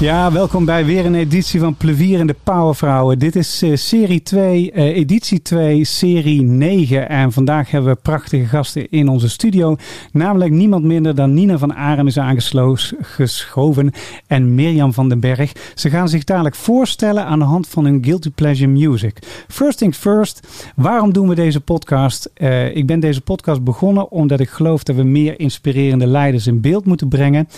[0.00, 3.18] Ja, welkom bij weer een editie van Plevier en de Powervrouwen.
[3.18, 7.08] Dit is uh, serie 2, uh, editie 2, serie 9.
[7.08, 9.76] En vandaag hebben we prachtige gasten in onze studio.
[10.12, 13.92] Namelijk niemand minder dan Nina van Arem is aangeschoven
[14.26, 15.52] en Mirjam van den Berg.
[15.74, 19.44] Ze gaan zich dadelijk voorstellen aan de hand van hun Guilty Pleasure Music.
[19.48, 22.30] First things first, waarom doen we deze podcast?
[22.36, 26.60] Uh, ik ben deze podcast begonnen omdat ik geloof dat we meer inspirerende leiders in
[26.60, 27.48] beeld moeten brengen.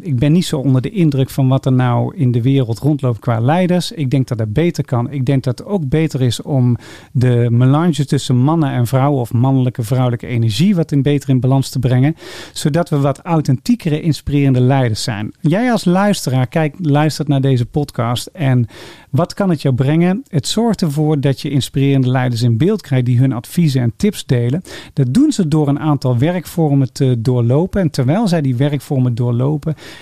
[0.00, 3.18] Ik ben niet zo onder de indruk van wat er nou in de wereld rondloopt
[3.18, 3.92] qua leiders.
[3.92, 5.10] Ik denk dat dat beter kan.
[5.10, 6.76] Ik denk dat het ook beter is om
[7.12, 11.68] de melange tussen mannen en vrouwen of mannelijke vrouwelijke energie wat in beter in balans
[11.68, 12.16] te brengen,
[12.52, 15.32] zodat we wat authentiekere, inspirerende leiders zijn.
[15.40, 18.66] Jij als luisteraar, kijk, luistert naar deze podcast en
[19.10, 20.22] wat kan het jou brengen?
[20.28, 24.26] Het zorgt ervoor dat je inspirerende leiders in beeld krijgt die hun adviezen en tips
[24.26, 24.62] delen.
[24.92, 27.80] Dat doen ze door een aantal werkvormen te doorlopen.
[27.80, 29.35] En terwijl zij die werkvormen doorlopen,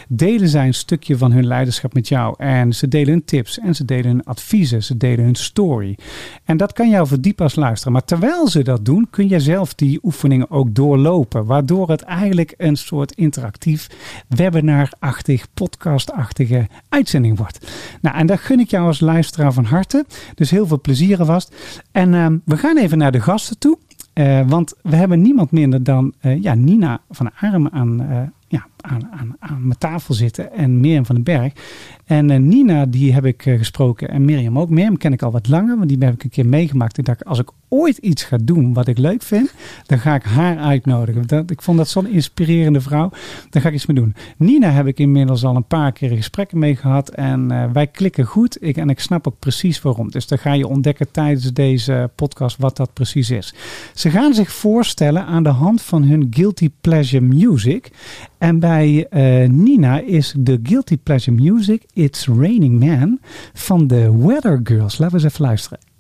[0.09, 2.35] delen zij een stukje van hun leiderschap met jou.
[2.39, 5.99] En ze delen hun tips en ze delen hun adviezen, ze delen hun story.
[6.45, 7.93] En dat kan jou verdiepen als luisteren.
[7.93, 11.45] Maar terwijl ze dat doen, kun je zelf die oefeningen ook doorlopen.
[11.45, 13.89] Waardoor het eigenlijk een soort interactief,
[14.29, 17.71] webinar-achtig, podcast-achtige uitzending wordt.
[18.01, 20.05] Nou, en dat gun ik jou als luisteraar van harte.
[20.35, 21.55] Dus heel veel plezier alvast.
[21.93, 23.79] En uh, we gaan even naar de gasten toe.
[24.15, 28.67] Uh, want we hebben niemand minder dan uh, ja, Nina van Arm aan, uh, ja,
[28.85, 31.53] aan, aan, aan mijn tafel zitten en Mirjam van den Berg.
[32.05, 34.69] En uh, Nina, die heb ik uh, gesproken en Mirjam ook.
[34.69, 36.99] Mirjam ken ik al wat langer, want die heb ik een keer meegemaakt.
[36.99, 39.55] Ik dacht, als ik ooit iets ga doen wat ik leuk vind,
[39.87, 41.27] dan ga ik haar uitnodigen.
[41.27, 43.11] Dat, ik vond dat zo'n inspirerende vrouw.
[43.51, 44.15] Daar ga ik iets mee doen.
[44.37, 48.25] Nina heb ik inmiddels al een paar keer gesprekken mee gehad en uh, wij klikken
[48.25, 48.57] goed.
[48.61, 50.11] Ik, en ik snap ook precies waarom.
[50.11, 53.55] Dus dan ga je ontdekken tijdens deze podcast wat dat precies is.
[53.95, 57.91] Ze gaan zich voorstellen aan de hand van hun Guilty Pleasure Music.
[58.39, 63.19] En bij uh, Nina is de Guilty Pleasure Music It's Raining Man
[63.53, 64.99] van de Weather Girls.
[64.99, 65.94] Laten we eens even luisteren.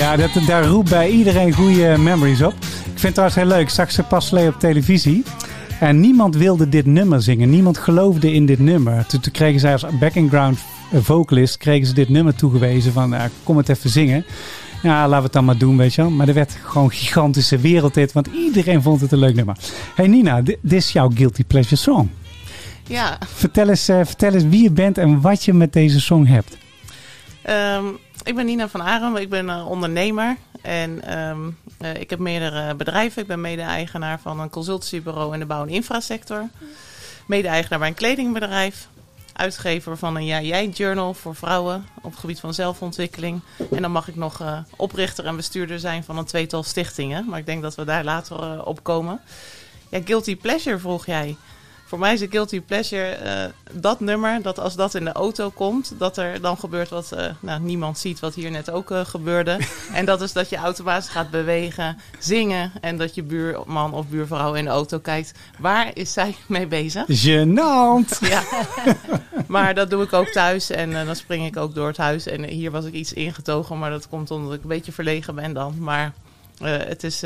[0.00, 2.52] Ja, dat, daar roept bij iedereen goede memories op.
[2.52, 3.60] Ik vind het trouwens heel leuk.
[3.60, 5.22] Ik zag ze pas op televisie.
[5.80, 7.50] En niemand wilde dit nummer zingen.
[7.50, 9.06] Niemand geloofde in dit nummer.
[9.06, 10.58] Toen, toen kregen zij als background
[10.92, 14.24] vocalist kregen ze dit nummer toegewezen van uh, kom het even zingen.
[14.82, 16.10] Ja, laten we het dan maar doen, weet je wel.
[16.10, 19.56] Maar er werd gewoon gigantische wereldhit, want iedereen vond het een leuk nummer.
[19.94, 22.10] Hey Nina, dit is jouw Guilty Pleasure song.
[22.86, 23.18] Ja.
[23.34, 26.56] Vertel eens, uh, vertel eens wie je bent en wat je met deze song hebt.
[27.76, 32.18] Um, ik ben Nina van Arem, ik ben uh, ondernemer en um, uh, ik heb
[32.18, 33.22] meerdere bedrijven.
[33.22, 36.48] Ik ben mede-eigenaar van een consultancybureau in de bouw- en infrasector.
[37.26, 38.88] Mede-eigenaar bij een kledingbedrijf.
[39.32, 43.40] Uitgever van een Ja Jij Journal voor vrouwen op het gebied van zelfontwikkeling.
[43.70, 47.24] En dan mag ik nog uh, oprichter en bestuurder zijn van een tweetal stichtingen.
[47.28, 49.20] Maar ik denk dat we daar later op komen.
[49.88, 51.36] Ja, Guilty Pleasure vroeg jij.
[51.90, 55.50] Voor mij is een guilty pleasure eh, dat nummer, dat als dat in de auto
[55.50, 59.04] komt, dat er dan gebeurt wat uh, nou, niemand ziet, wat hier net ook uh,
[59.04, 59.58] gebeurde.
[59.92, 64.54] en dat is dat je automatisch gaat bewegen, zingen en dat je buurman of buurvrouw
[64.54, 65.32] in de auto kijkt.
[65.58, 67.04] Waar is zij mee bezig?
[67.08, 68.18] Genant!
[68.20, 68.42] Ja,
[69.46, 72.26] maar dat doe ik ook thuis en dan spring ik ook door het huis.
[72.26, 75.52] En hier was ik iets ingetogen, maar dat komt omdat ik een beetje verlegen ben
[75.52, 75.74] dan.
[75.78, 76.12] Maar
[76.62, 77.22] het is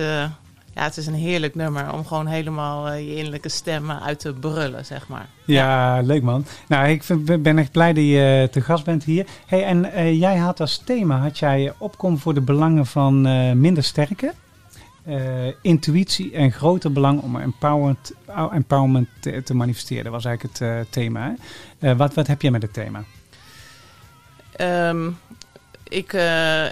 [0.74, 4.32] ja, het is een heerlijk nummer om gewoon helemaal uh, je innerlijke stemmen uit te
[4.32, 5.28] brullen, zeg maar.
[5.44, 6.46] Ja, leuk man.
[6.68, 9.26] Nou, ik vind, ben echt blij dat je uh, te gast bent hier.
[9.46, 13.20] Hey, en uh, jij had als thema, had jij opkom voor de belangen van
[13.60, 14.32] minder sterke,
[15.62, 18.12] intuïtie en groter belang om empowerment,
[18.52, 20.04] empowerment te, te manifesteren.
[20.04, 21.34] Dat was eigenlijk het thema.
[21.78, 23.04] wat, wat heb jij met het thema?
[24.88, 25.18] Um,
[25.88, 26.12] ik,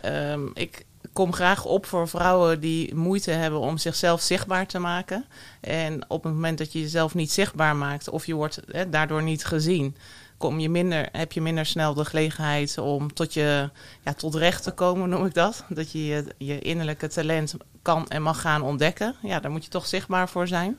[0.05, 5.25] um, ik kom graag op voor vrouwen die moeite hebben om zichzelf zichtbaar te maken.
[5.61, 8.61] En op het moment dat je jezelf niet zichtbaar maakt of je wordt
[8.91, 9.97] daardoor niet gezien,
[10.37, 13.71] kom je minder, heb je minder snel de gelegenheid om tot, je,
[14.05, 15.65] ja, tot recht te komen, noem ik dat.
[15.69, 19.15] Dat je, je innerlijke talent kan en mag gaan ontdekken.
[19.23, 20.79] Ja, daar moet je toch zichtbaar voor zijn.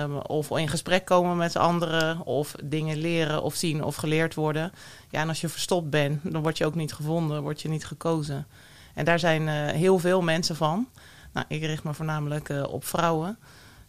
[0.00, 4.72] Um, of in gesprek komen met anderen, of dingen leren of zien of geleerd worden.
[5.10, 7.86] Ja, en als je verstopt bent, dan word je ook niet gevonden, word je niet
[7.86, 8.46] gekozen.
[8.94, 10.88] En daar zijn uh, heel veel mensen van.
[11.32, 13.38] Nou, ik richt me voornamelijk uh, op vrouwen.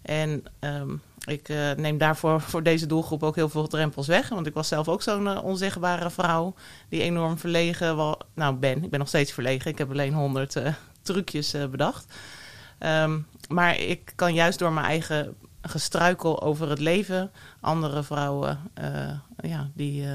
[0.02, 4.30] En um, ik uh, neem daarvoor voor deze doelgroep ook heel veel drempels weg.
[4.30, 6.56] Want ik was zelf ook zo'n onzichtbare vrouw
[6.90, 8.84] die enorm verlegen wel, nou, ben.
[8.84, 9.72] Ik ben nog steeds verlegen.
[9.72, 10.58] Ik heb alleen honderd
[11.02, 12.14] trucjes bedacht.
[12.80, 18.60] Um, maar ik kan juist door mijn eigen gestruikel over het leven andere vrouwen
[19.42, 20.06] ja, die,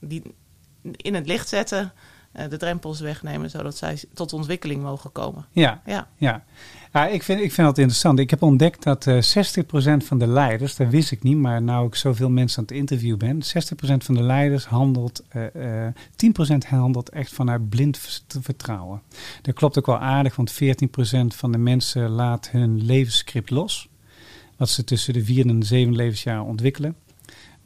[0.00, 0.34] die
[0.80, 1.88] in het licht zetten eh,
[2.32, 5.46] de drempels wegnemen, zodat zij tot ontwikkeling mogen komen.
[5.52, 6.08] Ja, ja.
[6.16, 6.44] ja.
[6.92, 8.18] ja ik, vind, ik vind dat interessant.
[8.18, 11.62] Ik heb ontdekt dat uh, eh, 60% van de leiders, dat wist ik niet, maar
[11.62, 13.46] nou ik zoveel mensen aan het interview ben, 60%
[13.78, 15.86] van de leiders handelt, uh, uh,
[16.54, 19.02] 10% handelt echt vanuit blind vertrouwen.
[19.42, 20.56] Dat klopt ook wel aardig, want 14%
[21.26, 23.88] van de mensen laat hun levensscript los.
[24.56, 26.96] Wat ze tussen de vierde en de zevende levensjaar ontwikkelen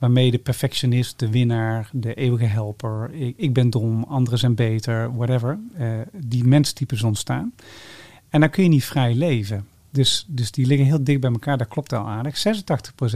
[0.05, 5.17] waarmee de perfectionist, de winnaar, de eeuwige helper, ik, ik ben dom, anderen zijn beter,
[5.17, 7.55] whatever, uh, die menstypes ontstaan.
[8.29, 9.67] En dan kun je niet vrij leven.
[9.91, 12.37] Dus, dus die liggen heel dicht bij elkaar, dat klopt al aardig.
[12.37, 12.41] 86%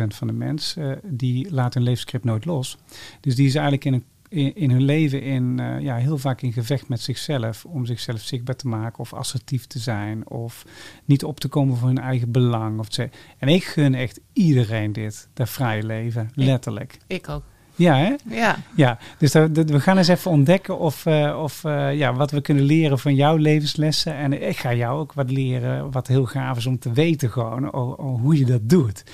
[0.08, 2.79] van de mensen uh, die laat hun levensscript nooit los.
[3.20, 6.43] Dus die is eigenlijk in een in, in hun leven in, uh, ja, heel vaak
[6.43, 7.65] in gevecht met zichzelf.
[7.65, 10.31] Om zichzelf zichtbaar te maken of assertief te zijn.
[10.31, 10.65] Of
[11.05, 12.79] niet op te komen voor hun eigen belang.
[12.79, 13.09] Of te,
[13.39, 16.31] en ik gun echt iedereen dit, dat vrije leven.
[16.35, 16.99] Letterlijk.
[17.07, 17.43] Ik, ik ook.
[17.79, 18.15] Ja, hè?
[18.37, 18.57] Ja.
[18.75, 22.31] ja dus dat, dat, we gaan eens even ontdekken of, uh, of uh, ja, wat
[22.31, 24.15] we kunnen leren van jouw levenslessen.
[24.15, 27.73] En ik ga jou ook wat leren, wat heel gaaf is om te weten gewoon,
[27.73, 29.05] oh, oh, hoe je dat doet.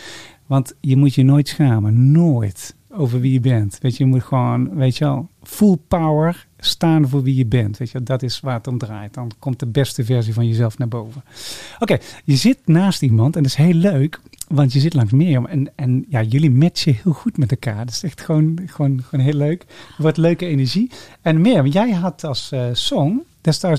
[0.47, 3.79] Want je moet je nooit schamen, nooit over wie je bent.
[3.83, 7.79] Weet je, je moet gewoon, weet je wel, full power staan voor wie je bent.
[7.79, 9.15] Weet je, dat is waar het om draait.
[9.15, 11.25] Dan komt de beste versie van jezelf naar boven.
[11.79, 15.47] Oké, je zit naast iemand en dat is heel leuk, want je zit langs Mirjam.
[15.47, 17.85] En, en ja, jullie matchen heel goed met elkaar.
[17.85, 19.63] Dat is echt gewoon, gewoon, gewoon heel leuk.
[19.97, 20.91] Er wordt leuke energie.
[21.23, 23.23] En Mirjam, jij had als uh, song,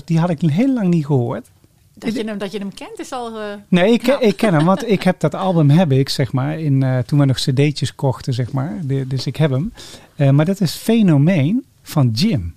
[0.04, 1.50] die had ik heel lang niet gehoord.
[1.98, 3.40] Dat je, hem, dat je hem kent is al.
[3.40, 6.60] Uh, nee, ik, ik ken hem, want ik heb dat album heb ik, zeg maar,
[6.60, 8.78] in, uh, toen we nog cd'tjes kochten, zeg maar.
[8.82, 9.72] De, dus ik heb hem.
[10.16, 12.55] Uh, maar dat is Fenomeen van Jim.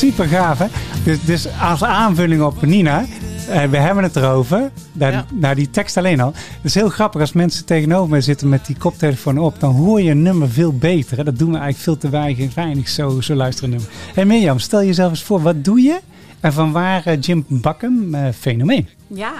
[0.00, 0.66] Super gaaf, hè?
[1.04, 3.04] Dus, dus als aanvulling op Nina,
[3.48, 4.70] eh, we hebben het erover.
[4.92, 5.24] Daar, Ja.
[5.34, 6.32] Nou, die tekst alleen al.
[6.34, 9.60] Het is heel grappig als mensen tegenover mij zitten met die koptelefoon op.
[9.60, 11.16] Dan hoor je een nummer veel beter.
[11.16, 11.24] Hè?
[11.24, 13.88] Dat doen we eigenlijk veel te weinig, weinig zo, zo luisteren nummer.
[14.14, 15.42] Hey Mirjam, stel jezelf eens voor.
[15.42, 16.00] Wat doe je?
[16.40, 18.88] En van waar eh, Jim Bakken, eh, fenomeen?
[19.06, 19.32] ja.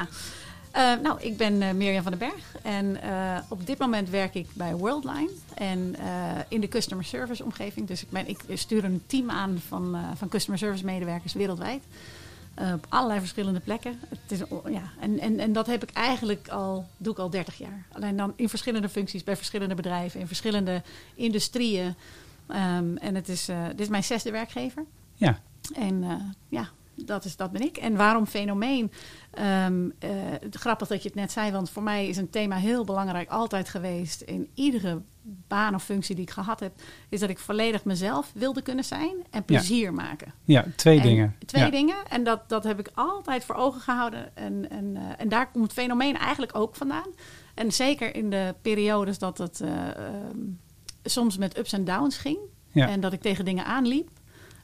[0.71, 4.35] Eh, nou, ik ben eh, Mirjam van den Berg en eh, op dit moment werk
[4.35, 5.97] ik bij Worldline en
[6.49, 7.87] in de customer service omgeving.
[7.87, 11.83] Dus ik, ben, ik stuur een team aan van, van customer service medewerkers wereldwijd.
[12.75, 14.01] op allerlei verschillende plekken.
[14.09, 17.31] Het is, o- ja, en, en, en dat heb ik eigenlijk al, doe ik al
[17.31, 17.87] 30 jaar.
[17.93, 20.83] Alleen dan in verschillende functies, bij verschillende bedrijven, in verschillende
[21.15, 21.95] industrieën.
[22.47, 24.85] Ehm, en het is, dit is mijn zesde werkgever.
[25.15, 25.39] Ja,
[25.75, 26.05] En
[26.49, 26.69] ja,
[27.05, 27.77] dat, is, dat ben ik.
[27.77, 28.93] En waarom fenomeen?
[29.31, 30.11] Ehm, eh,
[30.51, 33.69] grappig dat je het net zei, want voor mij is een thema heel belangrijk altijd
[33.69, 36.73] geweest in iedere baan of functie die ik gehad heb,
[37.09, 40.33] is dat ik volledig mezelf wilde kunnen zijn en plezier maken.
[40.45, 41.37] ja twee En dingen.
[41.47, 41.71] Twee ja.
[41.71, 41.97] dingen.
[42.09, 44.37] En dat, dat heb ik altijd voor ogen gehouden.
[44.37, 47.09] En, en, eh, en daar komt het fenomeen eigenlijk ook vandaan.
[47.55, 50.39] En zeker in de periodes dat het eh, ehm,
[51.05, 52.39] soms met ups en downs ging.
[52.73, 52.89] Ja.
[52.89, 54.09] En dat ik tegen dingen aanliep.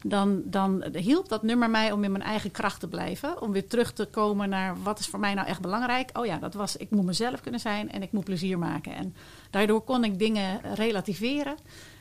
[0.09, 3.43] Dan, dan hielp dat nummer mij om in mijn eigen kracht te blijven.
[3.43, 6.11] Om weer terug te komen naar wat is voor mij nou echt belangrijk.
[6.19, 8.95] Oh ja, dat was ik moet mezelf kunnen zijn en ik moet plezier maken.
[8.95, 9.15] En
[9.51, 11.55] daardoor kon ik dingen relativeren.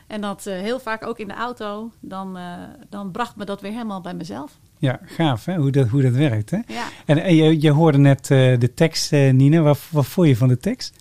[0.06, 1.90] En dat eh, heel vaak ook in de auto.
[2.00, 2.52] Dan, eh,
[2.88, 4.58] dan bracht me dat weer helemaal bij mezelf.
[4.78, 6.50] Ja, gaaf hè, hoe dat, hoe dat werkt.
[6.50, 6.58] Hè?
[6.66, 6.88] Ja.
[7.06, 9.60] En, en je, je hoorde net eh, de tekst, eh, Nina.
[9.60, 10.94] Wat, wat vond je van de tekst?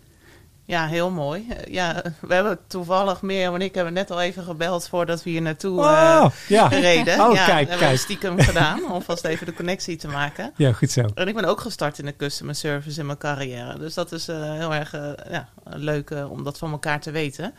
[0.68, 1.46] Ja, heel mooi.
[1.50, 5.30] Eh, Ja, we hebben toevallig, Mirjam en ik hebben net al even gebeld voordat we
[5.30, 6.68] hier naartoe Oh, ja.
[6.70, 7.20] gereden.
[7.22, 7.98] Oh, ja, kijk, hebben kijk.
[8.00, 10.54] stiekem gedaan, om vast even de connectie te maken.
[10.56, 11.06] Ja, goed zo.
[11.16, 13.78] En ik ben ook gestart in de customer service in mijn carrière.
[13.80, 14.92] Dus dat is eh, heel erg
[15.30, 17.54] ja, leuk om dat van elkaar te weten.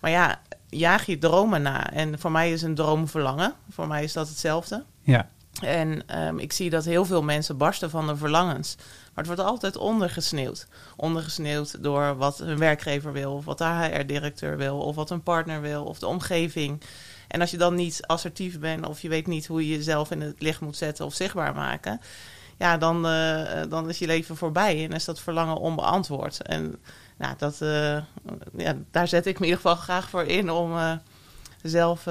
[0.00, 1.90] Maar ja, jaag je dromen na.
[1.90, 3.52] En voor mij is een droom verlangen.
[3.70, 4.84] Voor mij is dat hetzelfde.
[5.02, 5.28] Ja,
[5.60, 8.76] En ehm, ik zie dat heel veel mensen barsten van de verlangens.
[9.14, 10.66] Maar het wordt altijd ondergesneeuwd.
[10.96, 15.60] Ondergesneeuwd door wat hun werkgever wil, of wat de HR-directeur wil, of wat een partner
[15.60, 16.82] wil, of de omgeving.
[17.28, 20.20] En als je dan niet assertief bent, of je weet niet hoe je jezelf in
[20.20, 22.00] het licht moet zetten of zichtbaar maken,
[22.62, 26.42] ja, dan, eh, dan is je leven voorbij en is dat verlangen onbeantwoord.
[26.42, 26.76] En
[27.16, 27.98] nou, dat, eh,
[28.56, 30.92] ja, daar zet ik me in ieder geval graag voor in om eh,
[31.62, 32.06] zelf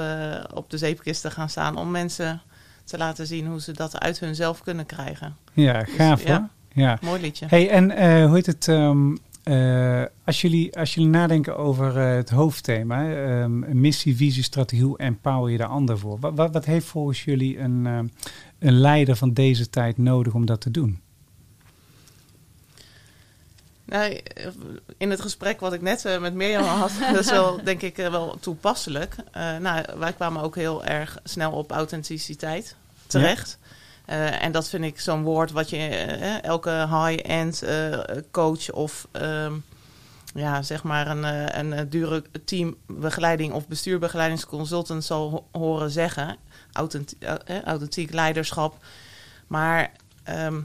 [0.53, 2.41] op de zeepkist te gaan staan, om mensen
[2.83, 5.37] te laten zien hoe ze dat uit hunzelf kunnen krijgen.
[5.53, 6.37] ja gaaf Dus, ja.
[6.37, 6.49] hoor.
[6.73, 6.97] Ja.
[7.01, 7.45] Mooi liedje.
[7.49, 8.67] Hey, en eh, hoe heet het?
[8.67, 14.85] ehm, eh, als, jullie, als jullie nadenken over eh, het hoofdthema, ehm, missie, visie, strategie,
[14.85, 16.19] hoe empower je de ander voor?
[16.19, 18.07] Wat, wat, wat heeft volgens jullie een, ehm,
[18.59, 21.01] een leider van deze tijd nodig om dat te doen?
[23.85, 24.19] Nou,
[24.97, 28.37] in het gesprek wat ik net met Mirjam had, dat is wel, denk ik, wel
[28.39, 29.15] toepasselijk.
[29.59, 32.75] Nou, wij kwamen ook heel erg snel op authenticiteit
[33.07, 33.59] terecht.
[34.11, 37.99] Eh, en dat vind ik zo'n woord wat je eh, elke high-end eh,
[38.31, 39.53] coach of ehm,
[40.33, 46.37] ja, zeg maar een, eh, een, eh, dure teambegeleiding of bestuurbegeleidingsconsultant zal ho- horen zeggen.
[46.71, 48.75] Authentiek, eh, eh, authentiek leiderschap.
[49.47, 49.91] Maar
[50.23, 50.59] ehm,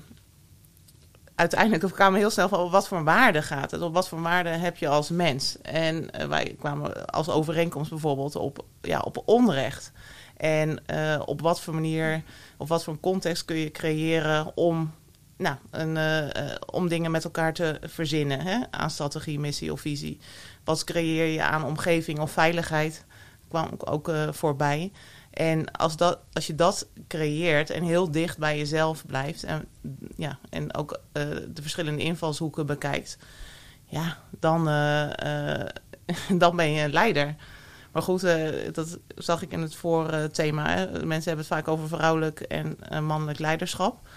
[1.34, 3.80] uiteindelijk kwamen we heel snel van wat voor waarde gaat het?
[3.82, 5.56] Op wat voor waarde heb je als mens?
[5.62, 9.92] En eh, wij kwamen als overeenkomst bijvoorbeeld op, ja, op onrecht.
[10.36, 12.22] En eh, op wat voor manier,
[12.56, 14.94] op wat voor context kun je creëren om,
[15.36, 18.58] nou, een, eh, eh, om dingen met elkaar te verzinnen hè?
[18.70, 20.20] aan strategie, missie of visie.
[20.64, 23.04] Wat creëer je aan omgeving of veiligheid?
[23.48, 24.92] kwam ook, voorbij.
[25.30, 29.64] En als, dat, als je dat creëert en heel dicht bij jezelf blijft en,
[30.16, 33.18] ja, en ook de verschillende invalshoeken bekijkt,
[33.84, 34.64] ja, dan,
[36.42, 37.36] dan ben je een leider.
[37.96, 40.68] Maar goed, eh, dat zag ik in het voorthema.
[40.68, 40.86] Hè.
[40.86, 44.08] Mensen hebben het vaak over vrouwelijk en eh, mannelijk leiderschap.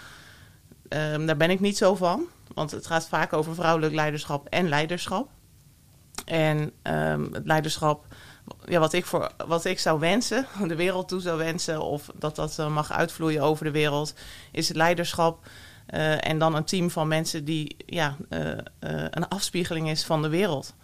[0.88, 4.68] Ehm, daar ben ik niet zo van, want het gaat vaak over vrouwelijk leiderschap en
[4.68, 5.28] leiderschap.
[6.24, 8.06] En ehm, het leiderschap
[8.64, 12.36] ja, wat, ik voor, wat ik zou wensen, de wereld toe zou wensen, of dat
[12.36, 14.14] dat eh, mag uitvloeien over de wereld,
[14.52, 15.46] is leiderschap.
[16.20, 18.16] en dan een team van mensen die ja,
[19.10, 20.74] een afspiegeling is van de wereld.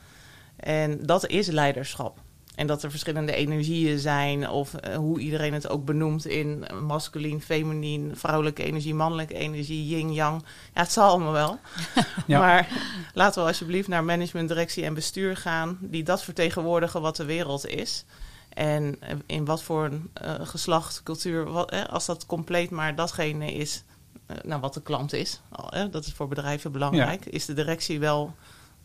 [0.57, 2.25] En dat is leiderschap.
[2.57, 7.41] En dat er verschillende energieën zijn, of eh, hoe iedereen het ook benoemt in masculien,
[7.41, 10.43] feminien, vrouwelijke energie, mannelijke energie, yin-yang.
[10.75, 11.59] Ja, het zal allemaal wel.
[12.27, 12.39] Ja.
[12.39, 12.69] Maar
[13.15, 17.67] laten we alsjeblieft naar management, directie en bestuur gaan, die dat vertegenwoordigen wat de wereld
[17.67, 18.05] is.
[18.49, 22.95] En eh, in wat voor een eh, geslacht, cultuur, wat, eh, als dat compleet maar
[22.95, 23.85] datgene is,
[24.27, 27.53] eh, nou, wat de klant is, al, eh, dat is voor bedrijven belangrijk, is de
[27.55, 28.35] directie wel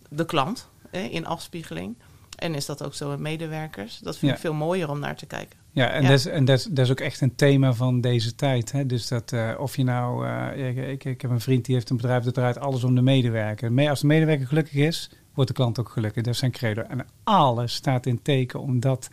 [0.09, 1.95] de klant eh, in afspiegeling.
[2.41, 3.99] En is dat ook zo met medewerkers?
[3.99, 4.37] Dat vind Ja.
[4.37, 5.59] ik veel mooier om naar te kijken.
[5.71, 6.07] Ja, en, Ja.
[6.09, 8.71] Dat, is, en dat, is, dat is ook echt een thema van deze tijd.
[8.71, 8.85] Hè?
[8.85, 11.89] Dus dat eh, of je nou, eh, ik, ik, ik heb een vriend die heeft
[11.89, 13.71] een bedrijf dat draait alles om de medewerker.
[13.71, 16.23] Me- Als de medewerker gelukkig is, wordt de klant ook gelukkig.
[16.23, 16.81] Dat is zijn credo.
[16.81, 19.09] En alles staat in teken om dat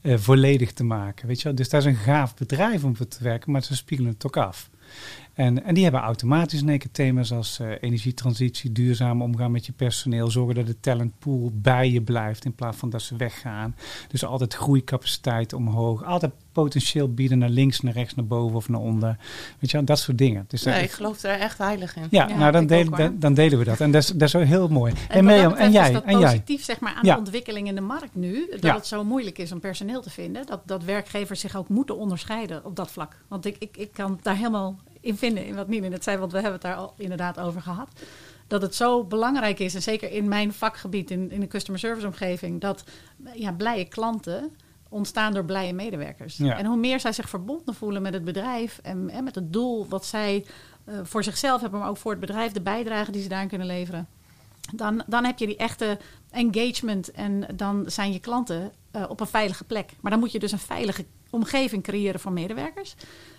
[0.00, 1.26] eh, volledig te maken.
[1.26, 1.54] Weet je wel?
[1.54, 4.36] Dus dat is een gaaf bedrijf om voor te werken, maar ze spiegelen het ook
[4.36, 4.70] af.
[5.34, 9.66] En, en die hebben automatisch in één keer thema's als eh, energietransitie, duurzaam omgaan met
[9.66, 13.76] je personeel, zorgen dat de talentpool bij je blijft in plaats van dat ze weggaan.
[14.08, 18.80] Dus altijd groeicapaciteit omhoog, altijd potentieel bieden naar links, naar rechts, naar boven of naar
[18.80, 19.16] onder.
[19.58, 20.44] Weet je, dat soort dingen.
[20.48, 22.06] Dus Nee, dat- ik geloof er echt heilig in.
[22.10, 23.80] ja, Ja, nou dan delen, dan, dan delen we dat.
[23.80, 24.92] En dat is, dat is wel heel mooi.
[25.08, 25.86] En, En, Mirjam, en jij?
[25.86, 26.30] is dat En jij?
[26.30, 27.12] positief zeg maar, aan Ja.
[27.12, 28.46] de ontwikkeling in de markt nu.
[28.50, 28.74] Dat Ja.
[28.74, 30.46] het zo moeilijk is om personeel te vinden.
[30.46, 33.16] Dat, dat werkgevers zich ook moeten onderscheiden op dat vlak.
[33.28, 36.18] Want ik, ik, ik kan daar helemaal in vinden, in wat Nina net zei.
[36.18, 37.88] Want we hebben het daar al inderdaad over gehad.
[38.46, 42.06] Dat het zo belangrijk is, en zeker in mijn vakgebied, in, in de customer service
[42.06, 42.60] omgeving...
[42.60, 42.84] dat
[43.34, 44.56] ja, blije klanten
[44.88, 46.36] ontstaan door blije medewerkers.
[46.36, 46.58] Ja.
[46.58, 48.80] En hoe meer zij zich verbonden voelen met het bedrijf...
[48.82, 50.44] en, en met het doel wat zij
[50.84, 51.80] eh, voor zichzelf hebben...
[51.80, 54.08] maar ook voor het bedrijf, de bijdrage die ze daarin kunnen leveren...
[54.72, 55.98] Dan, dan heb je die echte
[56.30, 59.92] engagement en dan zijn je klanten eh, op een veilige plek.
[60.00, 62.94] Maar dan moet je dus een veilige omgeving creëren voor medewerkers.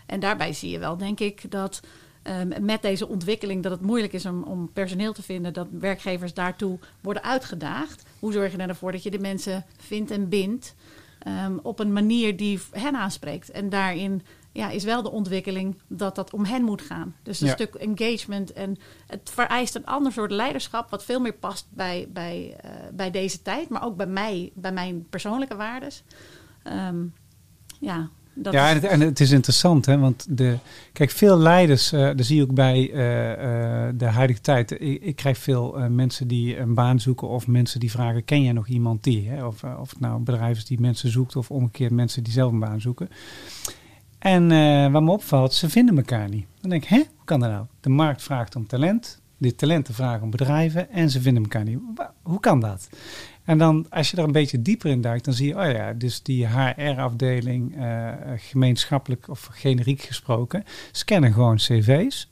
[0.05, 1.79] En daarbij zie je wel, denk ik, dat
[2.23, 6.33] ehm, met deze ontwikkeling dat het moeilijk is om, om personeel te vinden, dat werkgevers
[6.33, 8.03] daartoe worden uitgedaagd.
[8.19, 10.75] Hoe zorg je ervoor dat je de mensen vindt en bindt
[11.19, 13.51] ehm, op een manier die hen aanspreekt?
[13.51, 14.21] En daarin
[14.51, 17.15] ja, is wel de ontwikkeling dat dat om hen moet gaan.
[17.23, 17.53] Dus een Ja.
[17.53, 22.55] stuk engagement en het vereist een ander soort leiderschap, wat veel meer past bij, bij,
[22.61, 26.03] eh, bij deze tijd, maar ook bij mij, bij mijn persoonlijke waardes.
[26.63, 27.05] Ehm,
[27.79, 30.57] ja, dat ja, en het, en het is interessant, hè, want de,
[30.93, 33.31] kijk, veel leiders, eh dat zie je ook bij eh,
[33.87, 34.71] eh, de huidige tijd.
[34.71, 38.53] Ik, ik krijg veel mensen die een baan zoeken of mensen die vragen, ken jij
[38.53, 39.29] nog iemand die?
[39.29, 39.45] Hè?
[39.45, 42.81] Of, of het nou is die mensen zoekt of omgekeerd mensen die zelf een baan
[42.81, 43.09] zoeken.
[44.19, 44.47] En
[44.91, 46.45] wat me opvalt, ze vinden elkaar niet.
[46.61, 47.65] Dan denk ik, hè, hoe kan dat nou?
[47.79, 51.79] De markt vraagt om talent, de talenten vragen om bedrijven en ze vinden elkaar niet.
[52.21, 52.89] Hoe kan dat?
[53.45, 55.93] En dan, als je er een beetje dieper in duikt, dan zie je, oh ja,
[55.93, 62.29] dus die HR-afdeling, eh, gemeenschappelijk of generiek gesproken, scannen gewoon cv's.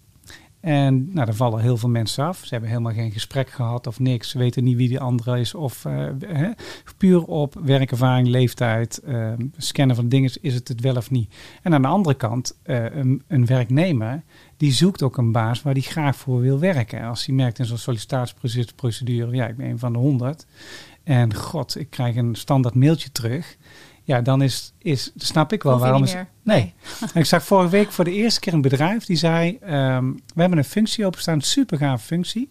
[0.64, 2.38] En nou, daar vallen heel veel mensen af.
[2.38, 4.30] Ze hebben helemaal geen gesprek gehad of niks.
[4.30, 5.56] Ze weten niet wie die andere is.
[5.56, 6.50] Of eh,
[6.98, 11.36] puur op werkervaring, leeftijd, eh, scannen van dingen, is het het wel of niet.
[11.62, 14.24] En aan de andere kant, eh, een, een werknemer,
[14.58, 17.00] die zoekt ook een baas waar die graag voor wil werken.
[17.00, 20.46] En als hij merkt in zo'n sollicitatieprocedure, ja, ik ben een van de honderd.
[21.04, 23.58] En god, ik krijg een standaard mailtje terug.
[24.06, 26.04] Ja, dan is, is snap ik wel waarom.
[26.04, 26.16] is-.
[26.44, 26.74] Nee.
[27.14, 30.58] Ik zag vorige week voor de eerste keer een bedrijf die zei: ehm, We hebben
[30.58, 32.50] een functie openstaan, super gaaf functie.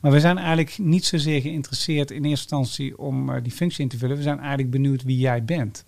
[0.00, 3.88] Maar we zijn eigenlijk niet zozeer geïnteresseerd in eerste instantie om eh, die functie in
[3.88, 4.16] te vullen.
[4.16, 5.84] We zijn eigenlijk benieuwd wie jij bent.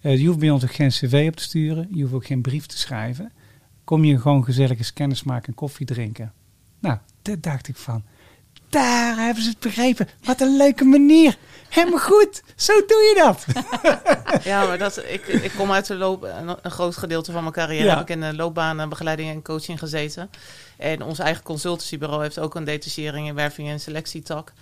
[0.00, 2.42] Eh, je hoeft bij ons ook geen cv op te sturen, je hoeft ook geen
[2.42, 3.32] brief te schrijven.
[3.84, 6.32] Kom je gewoon gezellig eens kennis maken en koffie drinken.
[6.80, 8.02] Nou, daar dacht ik van.
[8.70, 10.08] Daar hebben ze het begrepen.
[10.22, 11.36] Wat een leuke manier.
[11.68, 12.42] Helemaal goed.
[12.56, 13.44] Zo doe je dat.
[14.44, 17.54] Ja, maar dat, ik, ik kom uit de loop, een, een groot gedeelte van mijn
[17.54, 17.90] carrière Ja.
[17.90, 20.30] heb ik in de loopbaanbegeleiding en coaching gezeten.
[20.76, 24.52] En ons eigen consultancybureau heeft ook een detachering werving en selectietak.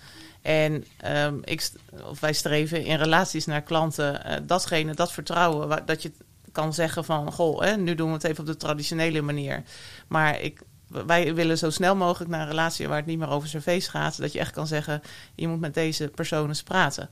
[0.41, 1.69] En ehm, ik,
[2.09, 6.11] of wij streven in relaties naar klanten eh, datgene, dat vertrouwen, waar, dat je
[6.51, 9.63] kan zeggen van, goh, hè, nu doen we het even op de traditionele manier.
[10.07, 13.49] Maar ik, wij willen zo snel mogelijk naar een relatie waar het niet meer over
[13.49, 14.17] cv's gaat.
[14.17, 15.01] Dat je echt kan zeggen,
[15.35, 17.09] je moet met deze persoon eens praten.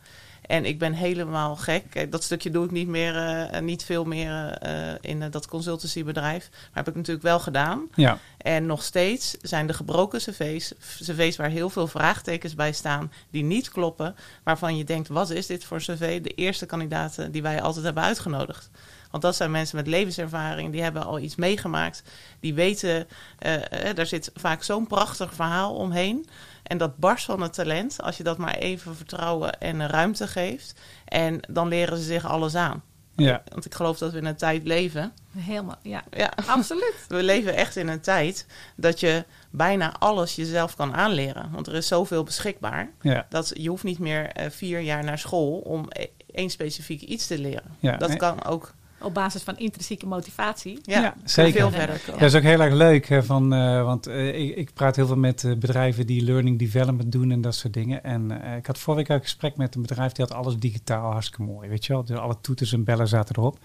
[0.47, 1.83] En ik ben helemaal gek.
[1.89, 5.47] Kijk, Dat stukje doe ik niet meer, eh, niet veel meer eh, in eh, dat
[5.47, 6.49] consultancybedrijf.
[6.51, 7.87] Maar heb ik natuurlijk wel gedaan.
[7.95, 13.11] Ja, En nog steeds zijn de gebroken cv's, cv's waar heel veel vraagtekens bij staan,
[13.29, 14.15] die niet kloppen.
[14.43, 16.21] Waarvan je denkt, wat is dit voor cv?
[16.21, 18.69] De eerste kandidaten die wij altijd hebben uitgenodigd.
[19.17, 22.03] Want dat zijn mensen met levenservaring, die hebben al iets meegemaakt.
[22.39, 23.07] Die weten,
[23.39, 26.27] eh, eh, daar zit vaak zo'n prachtig verhaal omheen.
[26.63, 30.79] En dat barst van het talent, als je dat maar even vertrouwen en ruimte geeft.
[31.05, 32.83] En dan leren ze zich alles aan.
[33.15, 33.43] ja.
[33.51, 35.13] Want ik geloof dat we in een tijd leven.
[35.37, 37.05] helemaal, ja, Ja, absoluut.
[37.07, 41.49] we leven echt in een tijd dat je bijna alles jezelf kan aanleren.
[41.51, 42.91] Want er is zoveel beschikbaar.
[43.01, 43.25] ja.
[43.29, 47.27] Dat je hoeft niet meer eh, vier jaar naar school om e- één specifiek iets
[47.27, 47.75] te leren.
[47.79, 50.79] Ja, dat kan ook Op basis van intrinsieke motivatie.
[50.83, 51.59] ja, Ja, zeker.
[51.59, 52.19] veel verder komen.
[52.19, 55.07] Dat is ook heel erg leuk, hè, van, eh, want eh, ik, ik praat heel
[55.07, 58.03] veel met eh, bedrijven die learning development doen en dat soort dingen.
[58.03, 61.11] En eh, ik had vorige week een gesprek met een bedrijf die had alles digitaal,
[61.11, 62.03] hartstikke mooi, weet je wel.
[62.03, 63.59] Dus alle toeters en bellen zaten erop.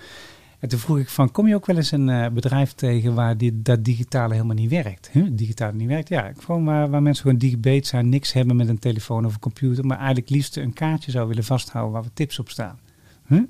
[0.58, 3.36] En toen vroeg ik van, kom je ook wel eens een eh, bedrijf tegen waar
[3.36, 5.10] die, dat digitale helemaal niet werkt?
[5.12, 5.26] Huh?
[5.30, 6.08] Digitale niet werkt?
[6.08, 9.40] Ja, gewoon waar, waar mensen gewoon digibate zijn, niks hebben met een telefoon of een
[9.40, 12.78] computer, maar eigenlijk liefst een kaartje zou willen vasthouden waar we tips op staan.
[13.26, 13.42] Huh?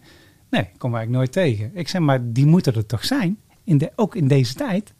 [0.52, 1.70] Nee, kom ik eigenlijk nooit tegen.
[1.74, 3.38] Ik zeg, maar die moeten er toch zijn?
[3.64, 4.92] In de, ook in deze tijd.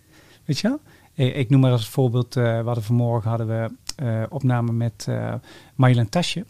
[0.44, 0.80] Weet je wel?
[1.14, 5.06] Eh, Ik noem maar als voorbeeld, eh, we hadden vanmorgen hadden we eh, opname met
[5.74, 6.44] Marjolein Tasje.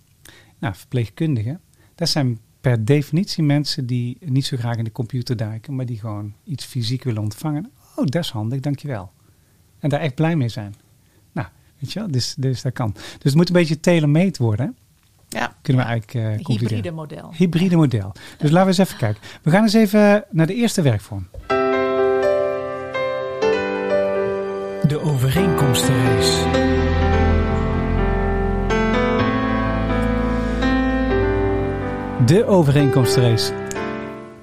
[0.58, 1.58] Nou, verpleegkundige.
[1.94, 5.98] Dat zijn per definitie mensen die niet zo graag in de computer duiken, maar die
[5.98, 7.70] gewoon iets fysiek willen ontvangen.
[7.96, 9.12] oh, dat is handig, dankjewel.
[9.78, 10.74] En daar echt blij mee zijn.
[11.32, 12.92] Nou, weet je wel, dus, dus dat kan.
[12.92, 14.76] Dus het moet een beetje tailor-made worden?
[15.32, 16.74] Ja, Kunnen we eigenlijk eh concluderen.
[16.74, 17.32] Hybride model.
[17.36, 18.12] Hybride model.
[18.38, 19.22] Dus laten we eens even kijken.
[19.42, 21.28] We gaan eens even naar de eerste werkvorm.
[24.88, 26.60] De overeenkomstenrace.
[32.26, 33.52] De overeenkomstenrace.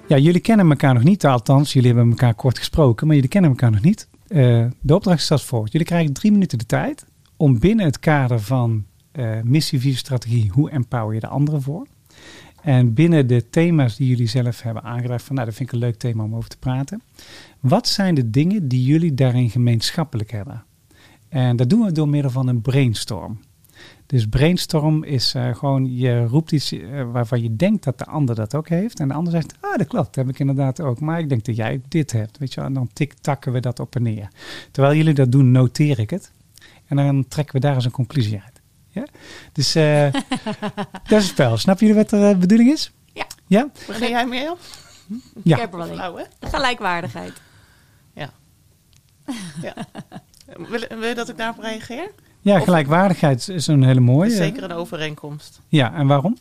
[0.07, 3.49] Ja, jullie kennen elkaar nog niet, althans, jullie hebben elkaar kort gesproken, maar jullie kennen
[3.49, 4.07] elkaar nog niet.
[4.27, 5.71] Eh, de opdracht is als volgt.
[5.71, 7.05] Jullie krijgen drie minuten de tijd
[7.37, 11.87] om binnen het kader van eh, missie, visie, strategie, hoe empower je de anderen voor?
[12.61, 15.81] En binnen de thema's die jullie zelf hebben aangedragen, van nou, dat vind ik een
[15.81, 17.01] leuk thema om over te praten.
[17.59, 20.63] Wat zijn de dingen die jullie daarin gemeenschappelijk hebben?
[21.29, 23.39] En dat doen we door middel van een brainstorm.
[24.05, 28.35] Dus brainstorm is eh, gewoon, je roept iets eh, waarvan je denkt dat de ander
[28.35, 28.99] dat ook heeft.
[28.99, 30.99] En de ander zegt, ah dat klopt, dat heb ik inderdaad ook.
[30.99, 32.69] Maar ik denk dat jij dit hebt, weet je wel.
[32.69, 34.27] En dan tik-takken we dat op en neer.
[34.71, 36.31] Terwijl jullie dat doen, noteer ik het.
[36.85, 38.58] En dan trekken we daar eens een conclusie uit.
[38.89, 39.03] Ja?
[39.53, 40.11] Dus eh,
[41.09, 41.57] dat is het spel.
[41.57, 42.91] Snappen jullie wat de eh, bedoeling is?
[43.13, 43.25] Ja.
[43.47, 43.69] Ja?
[43.87, 44.59] begin jij mee op?
[45.43, 45.55] Ja.
[45.55, 45.93] Ik heb er wel een.
[45.93, 46.23] Flauw, hè?
[46.47, 47.33] Gelijkwaardigheid.
[50.57, 52.11] Wil, wil je dat ik daarop reageer?
[52.41, 54.29] Ja, Of- gelijkwaardigheid is een hele mooie.
[54.31, 55.61] is zeker een overeenkomst.
[55.67, 56.37] Ja, en waarom?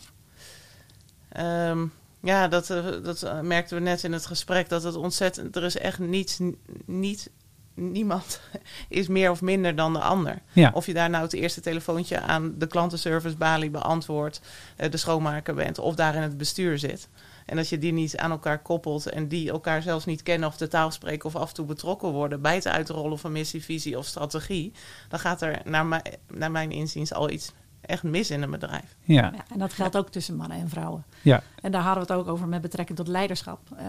[1.29, 1.87] Ehm,
[2.23, 4.69] ja, dat, eh, dat merkten we net in het gesprek.
[4.69, 5.57] Dat het ontzettend...
[5.57, 6.39] Er is echt niets...
[6.85, 7.31] Niet,
[7.79, 8.41] niemand
[8.89, 10.39] is meer of minder dan de ander.
[10.53, 14.41] Ja, Of je daar nou het eerste telefoontje aan de klantenservice balie beantwoordt,
[14.77, 17.09] eh, de schoonmaker bent of daar in het bestuur zit.
[17.47, 20.57] En dat je die niet aan elkaar koppelt en die elkaar zelfs niet kennen of
[20.57, 23.99] de taal spreken of af en toe betrokken worden bij het uitrollen van missie, visie
[23.99, 24.73] of strategie,
[25.09, 28.97] dan gaat er naar, mij, naar mijn inziens al iets echt mis in een bedrijf.
[29.05, 31.05] ja, Ja, en dat geldt ook tussen mannen en vrouwen.
[31.23, 33.61] ja, En daar hadden we het ook over met betrekking tot leiderschap.
[33.77, 33.87] Eh,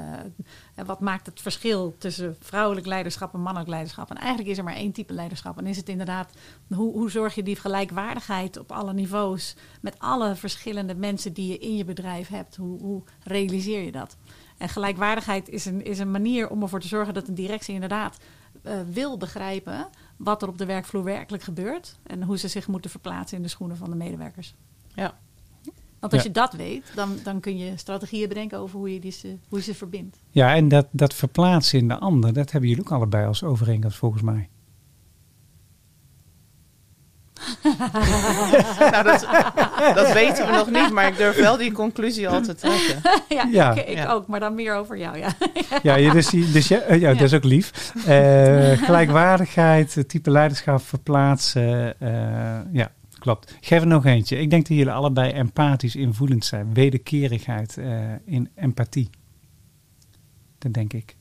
[0.75, 4.09] en wat maakt het verschil tussen vrouwelijk leiderschap en mannelijk leiderschap?
[4.09, 5.57] En eigenlijk is er maar één type leiderschap.
[5.57, 6.33] En is het inderdaad,
[6.67, 9.55] hoe, hoe zorg je die gelijkwaardigheid op alle niveaus...
[9.81, 12.55] met alle verschillende mensen die je in je bedrijf hebt?
[12.55, 14.17] Hoe, hoe realiseer je dat?
[14.57, 18.17] En gelijkwaardigheid is een, is een manier om ervoor te zorgen dat een directie inderdaad
[18.63, 19.87] eh, wil begrijpen...
[20.19, 21.95] wat er op de werkvloer werkelijk gebeurt...
[22.03, 24.55] en hoe ze zich moeten verplaatsen in de schoenen van de medewerkers.
[24.95, 25.17] Ja.
[25.99, 26.27] Want als Ja.
[26.27, 29.57] je dat weet, dan, dan kun je strategieën bedenken over hoe je, die ze, hoe
[29.57, 30.17] je ze verbindt.
[30.29, 33.97] ja en dat, dat verplaatsen in de ander, dat hebben jullie ook allebei als overeenkomst
[33.97, 34.49] volgens mij.
[38.91, 39.27] Nou, dat,
[39.95, 43.01] dat weten we nog niet, maar ik durf wel die conclusie al te trekken.
[43.37, 43.71] ja, Ja.
[43.73, 44.11] ik, ik Ja.
[44.11, 45.17] ook, maar dan meer over jou.
[45.17, 45.27] Ja.
[45.83, 47.93] Ja, je- dus, dus ja, eh, ja, dat is ook lief.
[48.05, 51.99] Eh, gelijkwaardigheid, type leiderschap, verplaatsen.
[51.99, 53.51] eh, ja, klopt.
[53.51, 54.37] Ik geef er nog eentje.
[54.39, 56.73] Ik denk dat jullie allebei empathisch invoelend zijn.
[56.73, 59.09] Wederkerigheid eh, in empathie.
[60.57, 61.15] Dat denk ik.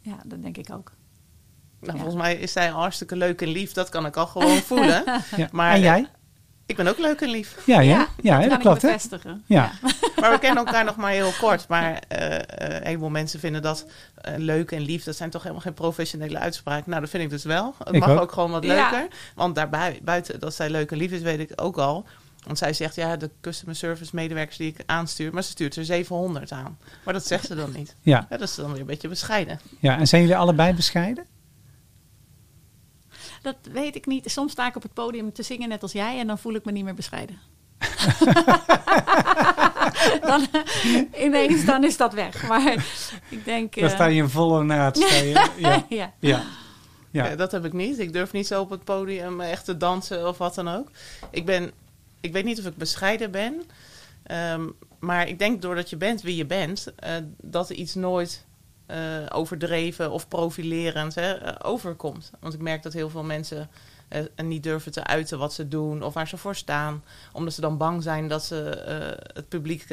[0.00, 0.92] ja, dat denk ik ook.
[1.86, 2.02] Nou, Ja.
[2.04, 3.72] volgens mij is zij hartstikke leuk en lief.
[3.72, 5.04] Dat kan ik al gewoon voelen.
[5.36, 5.48] Ja.
[5.52, 6.06] Maar- en jij?
[6.66, 7.56] Ik ben ook leuk en lief.
[7.66, 8.82] Ja, ja, ja, dat klopt.
[8.82, 8.94] Hè?
[9.46, 9.70] Ja.
[10.20, 11.68] Maar we kennen elkaar nog maar heel kort.
[11.68, 15.04] Maar eh, eh, een heleboel mensen vinden dat eh, leuk en lief.
[15.04, 16.84] Dat zijn toch helemaal geen professionele uitspraken.
[16.90, 17.74] Nou, dat vind ik dus wel.
[17.78, 18.20] Het Ik mag ook.
[18.20, 18.32] ook.
[18.32, 18.74] gewoon wat Ja.
[18.90, 19.08] leuker.
[19.34, 22.04] Want daarbij, buiten dat zij leuk en lief is, weet ik ook al.
[22.46, 25.32] Want zij zegt, ja, de customer service medewerkers die ik aanstuur.
[25.32, 26.78] Maar ze stuurt er 700 aan.
[27.04, 27.94] Maar dat zegt ze dan niet.
[28.00, 29.60] Ja, Ja, dat is dan weer een beetje bescheiden.
[29.78, 31.24] ja, en zijn jullie allebei bescheiden?
[33.44, 34.30] Dat weet ik niet.
[34.30, 36.64] Soms sta ik op het podium te zingen net als jij en dan voel ik
[36.64, 37.38] me niet meer bescheiden.
[40.20, 42.48] dan eh, ineens dan is dat weg.
[42.48, 42.72] Maar
[43.28, 43.74] ik denk.
[43.74, 44.96] Dan eh, sta je in volle naad.
[44.96, 45.84] sta je- Ja, ja.
[45.88, 46.42] ja, ja.
[47.10, 47.36] Ja.
[47.36, 47.98] dat heb ik niet.
[47.98, 50.90] Ik durf niet zo op het podium echt te dansen of wat dan ook.
[51.30, 51.70] Ik ben,
[52.20, 53.62] ik weet niet of ik bescheiden ben.
[54.22, 54.62] ehm,
[54.98, 58.44] maar ik denk doordat je bent wie je bent, eh, dat er iets nooit
[58.86, 62.30] eh, overdreven of profilerend hè, eh, overkomt.
[62.40, 63.70] Want ik merk dat heel veel mensen
[64.08, 67.04] eh, niet durven te uiten wat ze doen of waar ze voor staan.
[67.32, 68.54] Omdat ze dan bang zijn dat ze
[69.32, 69.86] het publiek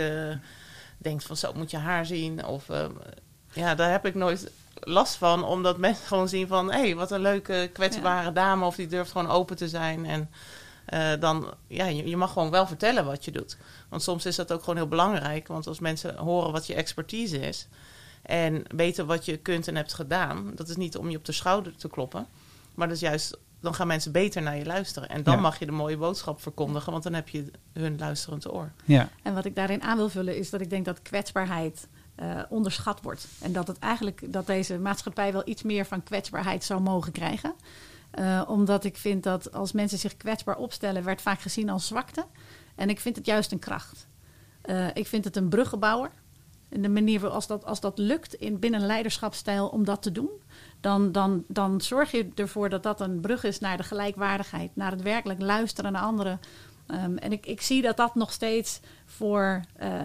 [0.98, 2.46] denkt van zo moet je haar zien.
[2.46, 2.66] Of
[3.52, 6.72] ja, daar heb ik nooit last van, omdat mensen gewoon zien van...
[6.72, 8.66] hé, hey, wat een leuke, kwetsbare dame...
[8.66, 10.06] of die durft gewoon open te zijn.
[10.06, 10.30] En
[11.20, 13.58] dan, ja, je, je mag gewoon wel vertellen wat je doet.
[13.90, 15.48] Want soms is dat ook gewoon heel belangrijk.
[15.48, 17.68] Want als mensen horen wat je expertise is...
[18.22, 20.52] en weten wat je kunt en hebt gedaan...
[20.56, 22.26] dat is niet om je op de schouder te kloppen...
[22.76, 23.38] maar dat is juist...
[23.60, 25.10] dan gaan mensen beter naar je luisteren.
[25.10, 25.42] En dan Ja.
[25.42, 26.92] mag je de mooie boodschap verkondigen...
[26.92, 28.72] want dan heb je hun luisterend oor.
[28.86, 29.10] ja.
[29.24, 33.02] En wat ik daarin aan wil vullen is dat ik denk dat kwetsbaarheid eh, onderschat
[33.02, 33.28] wordt.
[33.42, 37.54] En dat het eigenlijk dat deze maatschappij wel iets meer van kwetsbaarheid zou mogen krijgen.
[38.12, 42.26] Eh, omdat ik vind dat als mensen zich kwetsbaar opstellen, werd vaak gezien als zwakte.
[42.76, 44.08] En ik vind het juist een kracht.
[44.62, 46.12] Eh, ik vind het een bruggenbouwer.
[46.80, 50.30] De manier als dat, als dat lukt in, binnen een leiderschapsstijl om dat te doen,
[50.80, 54.92] dan, dan, dan zorg je ervoor dat dat een brug is naar de gelijkwaardigheid, naar
[54.92, 56.40] het werkelijk luisteren naar anderen.
[56.88, 60.02] Ehm, en ik, ik zie dat dat nog steeds voor, eh,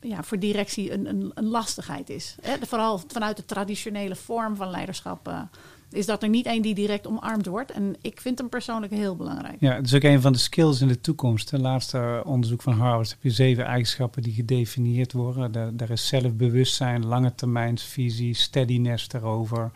[0.00, 2.36] ja, voor directie een, een, een lastigheid is.
[2.60, 5.40] Vooral vanuit de traditionele vorm van leiderschap eh,
[5.92, 7.70] is dat er niet één die direct omarmd wordt.
[7.70, 9.56] En ik vind hem persoonlijk heel belangrijk.
[9.60, 11.50] Ja, het is ook een van de skills in de toekomst.
[11.50, 15.76] Het laatste onderzoek van Harvard heb je zeven eigenschappen die gedefinieerd worden.
[15.76, 19.70] Daar, is zelfbewustzijn, lange termijnsvisie, steadiness erover.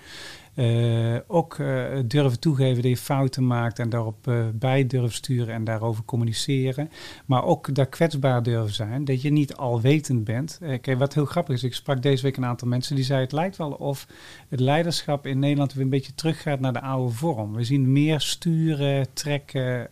[0.56, 5.54] Eh, ook eh, durven toegeven dat je fouten maakt en daarop eh, bij durven sturen
[5.54, 6.90] en daarover communiceren.
[7.26, 10.58] Maar ook daar kwetsbaar durven zijn, dat je niet alwetend bent.
[10.80, 13.36] Kijk, wat heel grappig is, ik sprak deze week een aantal mensen die zeiden het
[13.36, 14.06] lijkt wel of
[14.48, 17.54] het leiderschap in Nederland weer een beetje teruggaat naar de oude vorm.
[17.54, 19.88] We zien meer sturen, trekken,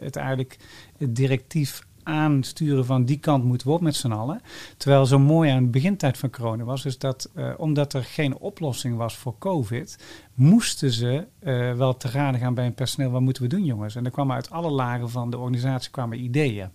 [0.00, 0.56] het eigenlijk
[0.98, 4.40] het directief aansturen van die kant moeten we op met z'n allen.
[4.76, 8.38] Terwijl zo mooi aan de begintijd van corona was, is dat eh, omdat er geen
[8.38, 9.98] oplossing was voor COVID,
[10.34, 13.10] moesten ze eh, wel te raden gaan bij hun personeel.
[13.10, 13.96] Wat moeten we doen, jongens?
[13.96, 16.68] En er kwamen uit alle lagen van de organisatie kwamen ideeën.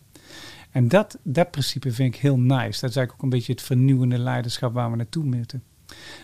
[0.71, 2.79] En dat, dat principe vind ik heel nice.
[2.79, 5.63] Dat is eigenlijk ook een beetje het vernieuwende leiderschap waar we naartoe moeten.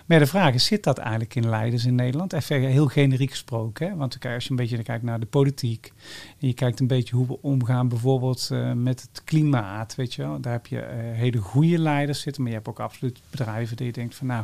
[0.06, 2.34] Maar de vraag is, zit dat eigenlijk in leiders in Nederland?
[2.34, 3.88] Even heel generiek gesproken.
[3.88, 3.96] Hè?
[3.96, 5.94] Want als je een beetje kijkt naar de politiek...
[6.40, 10.22] en je kijkt een beetje hoe we omgaan bijvoorbeeld eh, met het klimaat, weet je
[10.22, 10.40] wel.
[10.40, 12.42] Daar heb je eh, hele goede leiders zitten...
[12.42, 14.28] maar je hebt ook absoluut bedrijven die je denkt van...
[14.28, 14.44] nou,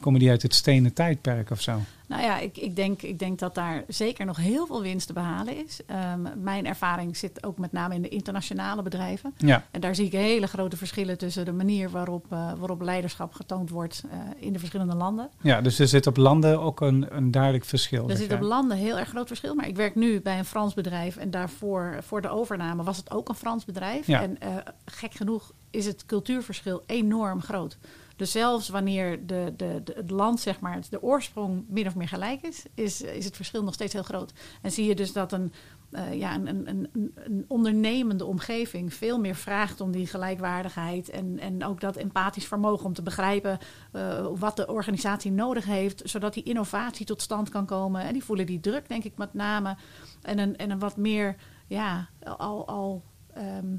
[0.00, 1.80] komen die uit het stenen tijdperk of zo?
[2.08, 5.12] Nou ja, ik, ik, denk, ik denk dat daar zeker nog heel veel winst te
[5.12, 5.80] behalen is.
[5.86, 9.34] Ehm, mijn ervaring zit ook met name in de internationale bedrijven.
[9.36, 13.34] Ja, En daar zie ik hele grote verschillen tussen de manier waarop, eh, waarop leiderschap
[13.34, 15.28] getoond wordt eh, in de verschillende landen.
[15.40, 18.10] ja dus er zit op landen ook een, een duidelijk verschil.
[18.10, 19.54] Er zit op landen heel erg groot verschil.
[19.54, 21.16] Maar ik werk nu bij een Frans bedrijf.
[21.16, 24.06] En daarvoor, voor de overname, was het ook een Frans bedrijf.
[24.06, 24.22] Ja.
[24.22, 27.78] En eh, gek genoeg is het cultuurverschil enorm groot.
[28.18, 32.08] Dus zelfs wanneer de, de, de, het land, zeg maar, de oorsprong min of meer
[32.08, 34.32] gelijk is, is, is het verschil nog steeds heel groot.
[34.62, 35.52] En zie je dus dat een,
[35.90, 41.10] eh, ja, een, een, een, ondernemende omgeving veel meer vraagt om die gelijkwaardigheid.
[41.10, 43.58] En, en ook dat empathisch vermogen om te begrijpen
[43.92, 48.02] eh, wat de organisatie nodig heeft, zodat die innovatie tot stand kan komen.
[48.02, 49.76] En die voelen die druk, denk ik, met name.
[50.22, 52.66] En een, en een wat meer, ja, al.
[52.66, 53.02] al
[53.34, 53.76] ehm,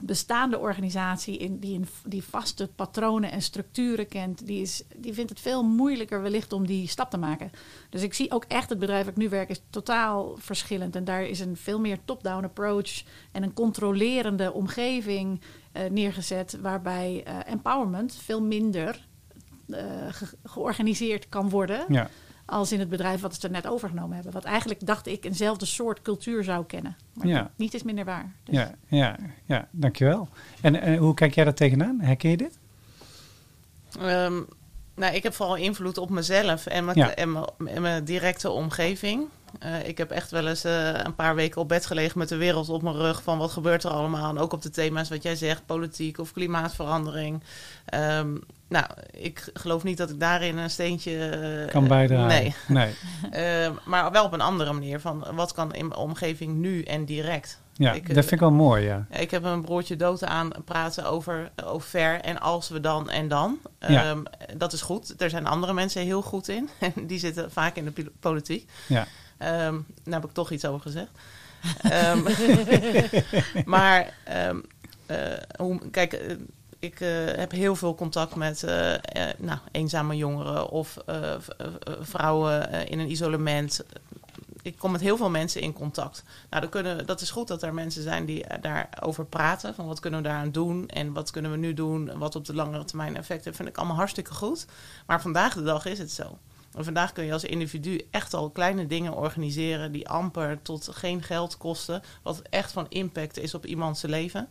[0.00, 5.30] bestaande organisatie in, die, in, die vaste patronen en structuren kent, die, is, die vindt
[5.30, 7.50] het veel moeilijker wellicht om die stap te maken.
[7.90, 10.96] Dus ik zie ook echt het bedrijf waar ik nu werk is totaal verschillend.
[10.96, 15.40] En daar is een veel meer top-down approach en een controlerende omgeving
[15.72, 19.06] eh, neergezet, waarbij eh, empowerment veel minder
[19.68, 22.10] eh, ge- georganiseerd kan worden Ja,
[22.50, 24.32] als in het bedrijf wat ze er net overgenomen hebben.
[24.32, 26.96] Wat eigenlijk, dacht ik, eenzelfde soort cultuur zou kennen.
[27.12, 27.50] Maar Ja.
[27.56, 28.32] niet is minder waar.
[28.44, 30.28] Dus- ja, ja, ja, dankjewel.
[30.60, 32.00] En, en hoe kijk jij daar tegenaan?
[32.00, 32.58] Herken je dit?
[34.00, 34.40] Ehm,
[34.98, 37.14] nou, ik heb vooral invloed op mezelf en mijn, Ja.
[37.14, 39.22] en mijn, en mijn directe omgeving.
[39.58, 42.36] Eh, ik heb echt wel eens eh, een paar weken op bed gelegen met de
[42.36, 43.22] wereld op mijn rug.
[43.22, 44.30] Van wat gebeurt er allemaal?
[44.30, 47.42] En ook op de thema's wat jij zegt, politiek of klimaatverandering.
[47.84, 48.36] Ehm,
[48.68, 51.28] nou, ik geloof niet dat ik daarin een steentje...
[51.28, 52.26] eh, Kan bijdragen?
[52.28, 52.54] Nee.
[52.68, 52.94] nee.
[53.62, 55.00] Ehm, maar wel op een andere manier.
[55.00, 57.58] Van wat kan in mijn omgeving nu en direct?
[57.78, 59.06] Ja, Ik, dat eh, vind ik wel mooi, ja.
[59.10, 63.28] Ik heb een broertje dood aan praten over, over ver en als we dan en
[63.28, 63.58] dan.
[63.78, 64.04] Ja.
[64.04, 64.22] Ehm,
[64.56, 65.22] dat is goed.
[65.22, 66.68] Er zijn andere mensen heel goed in.
[66.94, 68.70] En die zitten vaak in de politiek.
[68.86, 69.06] Ja.
[69.38, 71.10] Ehm, daar heb ik toch iets over gezegd.
[71.82, 72.18] Ehm,
[73.74, 74.50] maar eh,
[75.56, 76.36] hoe, kijk, eh,
[76.78, 76.98] ik
[77.36, 78.64] heb heel veel contact met
[79.38, 80.96] nou, eenzame jongeren of
[82.00, 83.84] vrouwen in een isolement.
[84.68, 86.22] Ik kom met heel veel mensen in contact.
[86.50, 89.74] Nou, kunnen, dat is goed dat er mensen zijn die eh, daarover praten.
[89.74, 92.08] Van wat kunnen we daaraan doen en wat kunnen we nu doen.
[92.10, 94.66] En wat op de langere termijn effect heeft, vind ik allemaal hartstikke goed.
[95.06, 96.38] Maar vandaag de dag is het zo.
[96.74, 101.22] En vandaag kun je als individu echt al kleine dingen organiseren die amper tot geen
[101.22, 102.02] geld kosten.
[102.22, 104.48] Wat echt van impact is op iemands leven.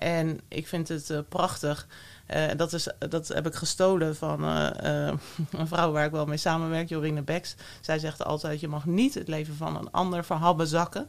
[0.00, 1.86] En ik vind het eh, prachtig.
[2.26, 5.12] Eh, dat, is, dat heb ik gestolen van eh,
[5.58, 7.54] een vrouw waar ik wel mee samenwerk, Jorine Beks.
[7.80, 11.08] Zij zegt altijd: je mag niet het leven van een ander verhabbezakken.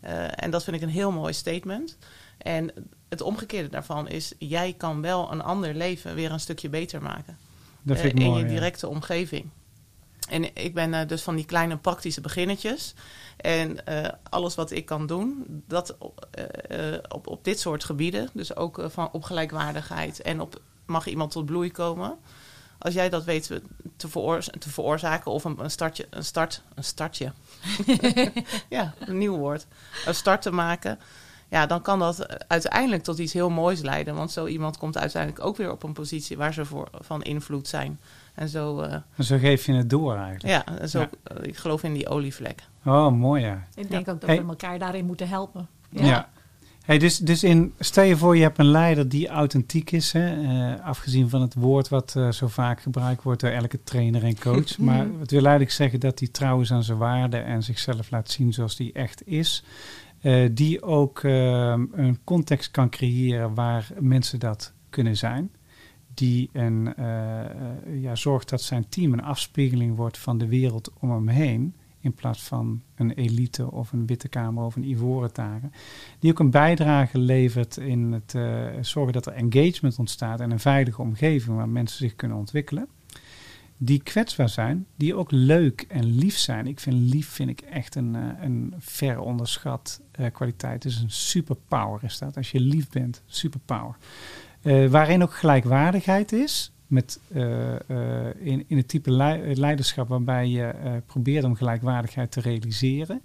[0.00, 1.98] Eh en dat vind ik een heel mooi statement.
[2.38, 2.72] En
[3.08, 7.38] het omgekeerde daarvan is: jij kan wel een ander leven weer een stukje beter maken.
[7.82, 8.48] Dat vind ik in je ja.
[8.48, 9.50] directe omgeving.
[10.28, 12.94] En ik ben eh, dus van die kleine praktische beginnetjes.
[13.36, 15.96] En eh, alles wat ik kan doen, dat
[16.30, 21.30] eh, op, op dit soort gebieden, dus ook van, op gelijkwaardigheid en op mag iemand
[21.30, 22.18] tot bloei komen.
[22.78, 23.60] Als jij dat weet
[23.96, 27.32] te, veroorza- te veroorzaken of een, een startje, een start, een startje.
[28.68, 29.66] ja, een nieuw woord.
[30.06, 30.98] Een start te maken.
[31.48, 34.14] ja, dan kan dat uiteindelijk tot iets heel moois leiden.
[34.14, 37.68] Want zo iemand komt uiteindelijk ook weer op een positie waar ze voor, van invloed
[37.68, 38.00] zijn.
[38.36, 40.64] En zo, eh, En zo geef je het door eigenlijk.
[40.68, 41.08] ja, zo, Ja.
[41.22, 42.62] eh, ik geloof in die olievlek.
[42.84, 43.62] Oh, mooi ja.
[43.74, 44.42] Ik denk ook dat Hey.
[44.42, 45.68] we elkaar daarin moeten helpen.
[45.90, 46.28] Ja.
[46.84, 50.12] Hey, dus, dus in, stel je voor, je hebt een leider die authentiek is.
[50.12, 50.42] Hè?
[50.74, 54.38] eh, afgezien van het woord wat eh, zo vaak gebruikt wordt door elke trainer en
[54.38, 54.78] coach.
[54.88, 58.30] maar het wil eigenlijk zeggen dat hij trouw is aan zijn waarden en zichzelf laat
[58.30, 59.64] zien zoals die echt is.
[60.20, 61.32] Eh, die ook eh,
[61.92, 65.50] een context kan creëren waar mensen dat kunnen zijn.
[66.16, 70.92] Die een, eh, eh, ja, zorgt dat zijn team een afspiegeling wordt van de wereld
[71.00, 71.74] om hem heen.
[72.00, 75.72] In plaats van een elite of een witte kamer of een ivoren taken.
[76.18, 80.60] Die ook een bijdrage levert in het eh, zorgen dat er engagement ontstaat en een
[80.60, 82.88] veilige omgeving waar mensen zich kunnen ontwikkelen.
[83.78, 86.66] Die kwetsbaar zijn, die ook leuk en lief zijn.
[86.66, 90.00] Ik vind lief vind ik echt een, een ver onderschat
[90.32, 90.82] kwaliteit.
[90.82, 92.36] Het is een superpower is dat.
[92.36, 93.96] Als je lief bent, superpower.
[94.66, 96.70] Eh waarin ook gelijkwaardigheid is.
[96.86, 102.30] Met, eh, eh, in, in het type lei- leiderschap waarbij je eh, probeert om gelijkwaardigheid
[102.32, 103.20] te realiseren.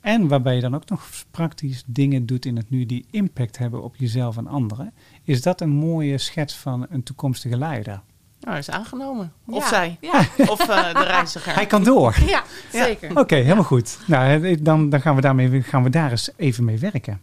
[0.00, 3.82] En waarbij je dan ook nog praktisch dingen doet in het nu die impact hebben
[3.82, 4.92] op jezelf en anderen.
[5.24, 8.00] Is dat een mooie schets van een toekomstige leider?
[8.40, 9.32] Nou, is aangenomen.
[9.46, 9.68] Of Ja.
[9.68, 9.96] zij.
[10.00, 10.18] Ja,
[10.52, 11.54] Of eh, de reiziger.
[11.54, 12.16] Hij kan door.
[12.26, 13.18] ja, zeker.
[13.18, 13.98] Oké, helemaal goed.
[14.06, 17.20] Nou, dan, dan gaan, we daarmee, gaan we daar eens even mee werken.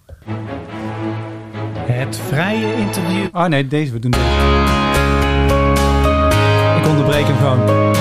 [1.93, 3.25] Het vrije interview.
[3.32, 4.13] Oh nee, deze we doen.
[6.77, 7.91] Ik onderbreek hem gewoon.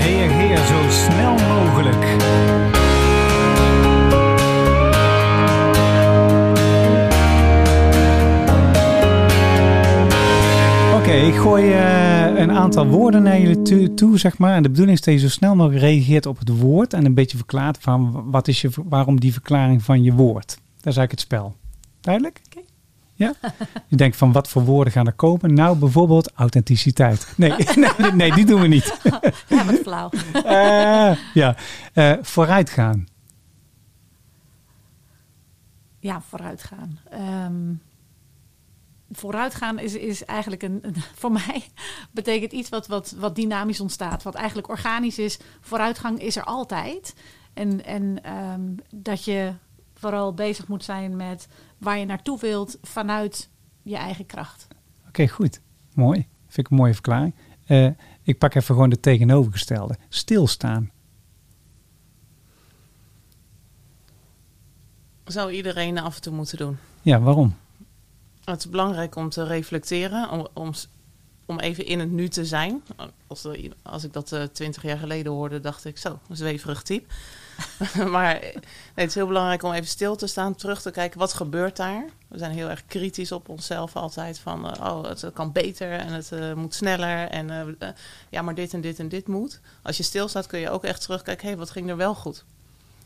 [0.00, 2.04] Reageer zo snel mogelijk.
[10.96, 14.54] Oké, ik gooi eh, een aantal woorden naar jullie toe, toe, zeg maar.
[14.54, 16.92] En de bedoeling is dat je zo snel mogelijk reageert op het woord.
[16.92, 20.48] En een beetje verklaart van wat is je, waarom die verklaring van je woord.
[20.80, 21.60] Dat is eigenlijk het spel.
[22.02, 22.40] Duidelijk?
[23.14, 23.34] Ja?
[23.88, 25.54] Je denkt van wat voor woorden gaan er komen?
[25.54, 27.32] Nou, bijvoorbeeld authenticiteit.
[27.36, 27.52] Nee,
[27.98, 28.98] nee, nee, die doen we niet.
[29.48, 30.10] Ja, wat flauw.
[30.32, 31.56] Eh, ja,
[31.92, 33.06] Eh, vooruitgaan.
[35.98, 36.98] Ja, vooruitgaan.
[37.10, 37.74] Ehm,
[39.12, 41.64] vooruitgaan is, is eigenlijk een, een- voor mij
[42.10, 45.38] betekent iets wat, wat, wat dynamisch ontstaat, wat eigenlijk organisch is.
[45.60, 47.14] Vooruitgang is er altijd.
[47.54, 48.60] En, en ehm,
[48.94, 49.52] dat je
[49.94, 51.48] vooral bezig moet zijn met
[51.82, 53.48] waar je naartoe wilt vanuit
[53.82, 54.66] je eigen kracht.
[55.08, 55.60] Oké, goed.
[55.94, 56.26] Mooi.
[56.46, 57.34] Vind ik een mooie verklaring.
[57.66, 57.88] Eh,
[58.22, 59.96] ik pak even gewoon de tegenovergestelde.
[60.08, 60.90] Stilstaan.
[65.24, 66.78] Zou iedereen af en toe moeten doen.
[67.02, 67.56] Ja, waarom?
[68.44, 70.72] Het is belangrijk om te reflecteren, om, om,
[71.46, 72.82] om even in het nu te zijn.
[73.26, 77.06] Als, i- als ik dat twintig jaar geleden hoorde, dacht ik zo, een zweverig type.
[78.14, 78.40] maar
[78.94, 82.04] het is heel belangrijk om even stil te staan, terug te kijken, wat gebeurt daar?
[82.28, 86.12] We zijn heel erg kritisch op onszelf altijd, van eh, oh, het kan beter en
[86.12, 87.28] het eh, moet sneller.
[87.28, 87.88] En eh,
[88.28, 89.60] ja, maar dit en dit en dit moet.
[89.82, 92.44] Als je stilstaat kun je ook echt terugkijken, hé, hey, wat ging er wel goed?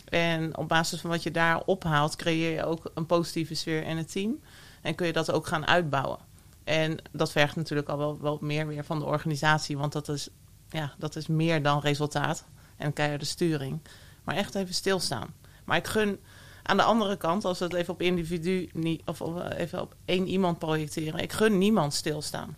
[0.05, 3.97] En op basis van wat je daar ophaalt, creëer je ook een positieve sfeer in
[3.97, 4.41] het team.
[4.83, 6.19] En kun je dat ook gaan uitbouwen.
[6.65, 9.79] En dat vergt natuurlijk al wel, wel meer weer van de organisatie.
[9.79, 10.29] Want dat is,
[10.71, 12.45] ja, dat is meer dan resultaat
[12.77, 13.81] en keiharde sturing.
[14.27, 15.35] Maar echt even stilstaan.
[15.65, 16.19] Maar ik gun
[16.63, 19.95] aan de andere kant, als we het even op individu niet, of op- even op
[20.05, 21.21] één iemand projecteren.
[21.21, 22.57] Ik gun niemand stilstaan.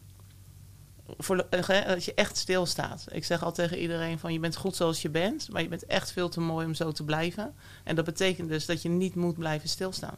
[1.18, 3.04] Voor, eh, dat je echt stilstaat.
[3.10, 5.86] Ik zeg al tegen iedereen van je bent goed zoals je bent, maar je bent
[5.86, 7.54] echt veel te mooi om zo te blijven.
[7.84, 10.16] En dat betekent dus dat je niet moet blijven stilstaan.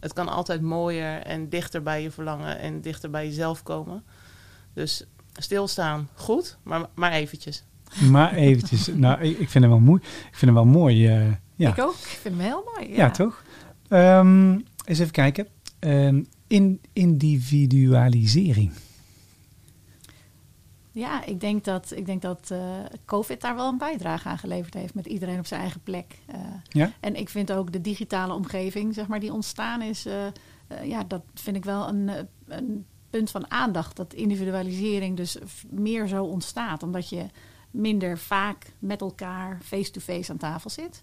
[0.00, 4.04] Het kan altijd mooier en dichter bij je verlangen en dichter bij jezelf komen.
[4.72, 7.64] Dus stilstaan, goed, maar, maar eventjes.
[8.10, 8.86] Maar eventjes.
[8.86, 10.00] nou, ik vind hem wel mooi.
[10.02, 11.02] Ik vind hem wel mooi.
[11.56, 11.70] ja.
[11.70, 11.92] Ik ook.
[11.94, 12.94] Ik vind hem heel mooi.
[12.96, 13.42] Ja, toch?
[13.88, 14.52] Ehm,
[14.84, 15.46] eens even kijken.
[15.78, 18.72] Ehm, in individualisering.
[20.92, 22.60] Ja, ik denk dat, ik denk dat eh,
[23.04, 26.18] COVID daar wel een bijdrage aan geleverd heeft met iedereen op zijn eigen plek.
[26.26, 26.92] Eh, Ja?
[27.00, 30.26] En ik vind ook de digitale omgeving, zeg maar, die ontstaan is, eh,
[30.84, 32.10] ja, dat vind ik wel een,
[32.46, 33.96] een punt van aandacht.
[33.96, 35.36] Dat individualisering dus
[35.70, 37.26] meer zo ontstaat, omdat je
[37.70, 41.02] minder vaak met elkaar face-to-face aan tafel zit.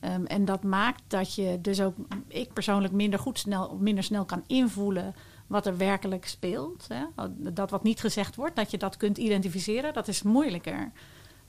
[0.00, 1.94] Ehm, en dat maakt dat je dus ook,
[2.28, 5.14] ik persoonlijk, minder goed snel, minder snel kan invoelen
[5.46, 6.86] wat er werkelijk speelt.
[6.88, 7.04] Hè?
[7.52, 10.90] Dat wat niet gezegd wordt, dat je dat kunt identificeren, dat is moeilijker.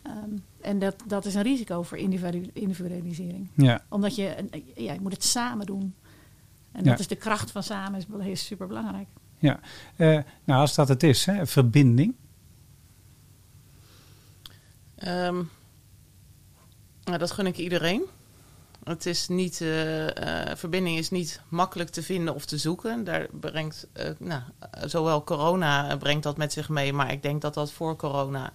[0.02, 0.30] Ehm,
[0.62, 3.82] en dat, dat is een risico voor individu- individualisering Ja.
[3.90, 4.36] omdat je,
[4.76, 5.96] ja, je moet het samen doen.
[6.72, 6.90] En Ja.
[6.90, 9.08] dat is de kracht van samen, is, is super belangrijk.
[9.40, 9.60] ja.
[9.96, 10.08] Eh,
[10.44, 12.14] nou, als dat het is, hè, verbinding.
[14.98, 15.44] Ehm,
[17.04, 18.06] nou, dat gun ik iedereen.
[18.88, 23.04] Het is niet, eh, eh, verbinding is niet makkelijk te vinden of te zoeken.
[23.04, 24.42] Daar brengt, eh, nou,
[24.86, 28.54] zowel corona brengt dat met zich mee, maar ik denk dat dat voor corona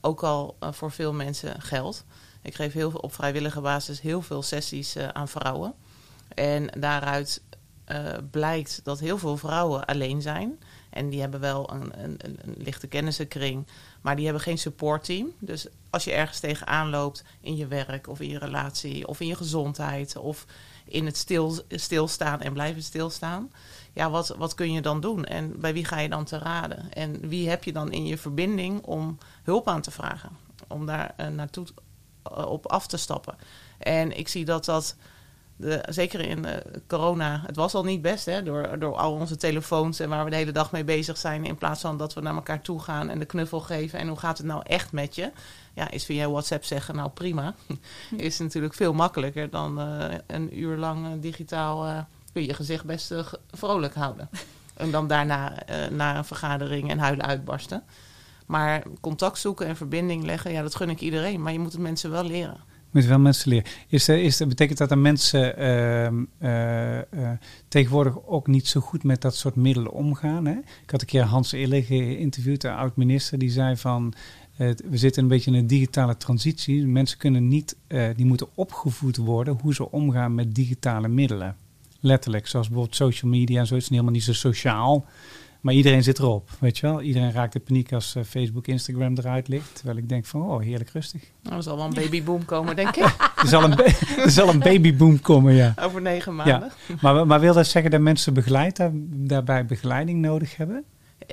[0.00, 2.04] ook al voor veel mensen geldt.
[2.42, 5.74] Ik geef heel op vrijwillige basis heel veel sessies aan vrouwen.
[6.34, 7.42] En daaruit
[8.30, 10.58] blijkt dat heel veel vrouwen alleen zijn.
[10.98, 13.66] En die hebben wel een, een, een, lichte kennissenkring,
[14.00, 15.32] maar die hebben geen supportteam.
[15.38, 19.26] Dus als je ergens tegenaan loopt in je werk of in je relatie of in
[19.26, 20.46] je gezondheid of
[20.84, 23.52] in het stil, stilstaan en blijven stilstaan.
[23.92, 25.24] Ja, wat, wat kun je dan doen?
[25.24, 26.92] En bij wie ga je dan te raden?
[26.92, 30.30] En wie heb je dan in je verbinding om hulp aan te vragen?
[30.68, 31.66] Om daar eh, naartoe
[32.22, 33.36] eh, op af te stappen.
[33.78, 34.96] En ik zie dat dat,
[35.58, 36.56] de, zeker in eh,
[36.86, 40.30] corona, het was al niet best hè, door, door al onze telefoons en waar we
[40.30, 41.44] de hele dag mee bezig zijn.
[41.44, 43.98] In plaats van dat we naar elkaar toe gaan en de knuffel geven.
[43.98, 45.30] En hoe gaat het nou echt met je?
[45.74, 47.54] Ja, is via WhatsApp zeggen, nou prima.
[48.16, 52.84] is natuurlijk veel makkelijker dan eh, een uur lang eh, digitaal kun je je gezicht
[52.84, 53.14] best
[53.50, 54.28] vrolijk houden.
[54.74, 55.52] en dan daarna
[55.90, 57.82] naar een vergadering en huilen uitbarsten.
[58.46, 61.42] Maar contact zoeken en verbinding leggen, ja, dat gun ik iedereen.
[61.42, 62.60] Maar je moet het mensen wel leren.
[62.90, 63.70] Moet wel mensen leren.
[63.88, 69.20] Is, is, betekent dat dat mensen ehm, eh, eh, tegenwoordig ook niet zo goed met
[69.20, 70.46] dat soort middelen omgaan?
[70.46, 70.52] Hè?
[70.82, 74.14] Ik had een keer Hans Ille geïnterviewd, de oud-minister, die zei van...
[74.56, 76.86] we zitten een beetje in een digitale transitie.
[76.86, 81.56] Mensen kunnen niet, eh, die moeten opgevoed worden hoe ze omgaan met digitale middelen.
[82.00, 83.74] Letterlijk, zoals bijvoorbeeld social media en zo.
[83.74, 85.06] Het is helemaal niet zo sociaal.
[85.68, 87.00] Maar iedereen zit erop, weet je wel.
[87.02, 89.74] Iedereen raakt in paniek als eh, Facebook, Instagram eruit ligt.
[89.74, 91.22] Terwijl ik denk van, oh, heerlijk rustig.
[91.42, 93.04] Nou, er zal wel een babyboom komen, denk ik.
[93.42, 93.78] Er zal een,
[94.24, 95.74] er zal een babyboom komen, ja.
[95.80, 96.70] Over negen maanden.
[97.00, 100.84] Maar, maar wil dat zeggen dat mensen begeleid, daar- daarbij begeleiding nodig hebben?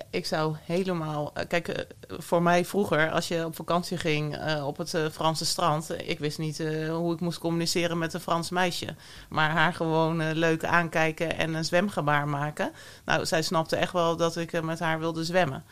[0.10, 1.32] Ik zou helemaal.
[1.34, 5.46] eh, Kijk, eh, voor mij vroeger, als je op vakantie ging eh, op het Franse
[5.46, 5.90] strand.
[6.10, 8.96] Ik wist niet hoe ik moest communiceren met een Frans meisje.
[9.30, 12.72] Maar haar gewoon leuk aankijken en een zwemgebaar maken.
[13.06, 15.64] Nou, zij snapte echt wel dat ik met haar wilde zwemmen.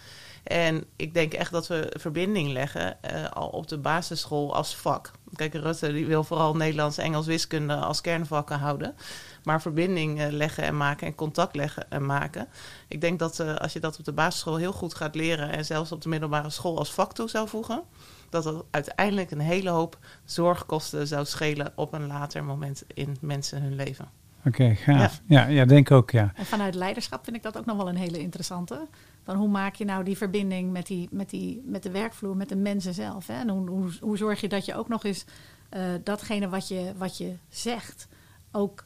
[0.43, 2.97] En ik denk echt dat we verbinding leggen
[3.33, 5.11] al op de basisschool als vak.
[5.35, 8.95] Kijk, Rutte die wil vooral Nederlands, Engels, wiskunde als kernvakken houden.
[9.43, 12.47] Maar verbinding eh, leggen en maken en contact leggen en maken.
[12.87, 15.65] Ik denk dat eh, als je dat op de basisschool heel goed gaat leren en
[15.65, 17.83] zelfs op de middelbare school als vak toe zou voegen,
[18.29, 23.61] dat dat uiteindelijk een hele hoop zorgkosten zou schelen op een later moment in mensen
[23.61, 24.21] hun leven.
[24.45, 25.21] Oké, gaaf.
[25.25, 25.47] Ja.
[25.47, 26.31] Ja, denk ook, ja.
[26.35, 28.87] En vanuit leiderschap vind ik dat ook nog wel een hele interessante.
[29.23, 32.49] Dan hoe maak je nou die verbinding met, die, met, die, met de werkvloer, met
[32.49, 33.27] de mensen zelf?
[33.27, 33.33] Hè?
[33.33, 35.25] En hoe, hoe, hoe zorg je dat je ook nog eens
[35.69, 38.07] eh, datgene wat je, wat je zegt
[38.51, 38.85] ook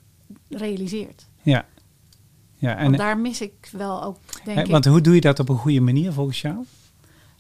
[0.49, 1.28] realiseert?
[1.41, 1.65] Ja.
[2.55, 4.71] ja en, Want daar mis ik wel ook, denk ik.
[4.71, 6.65] want hoe doe je dat op een goede manier volgens jou?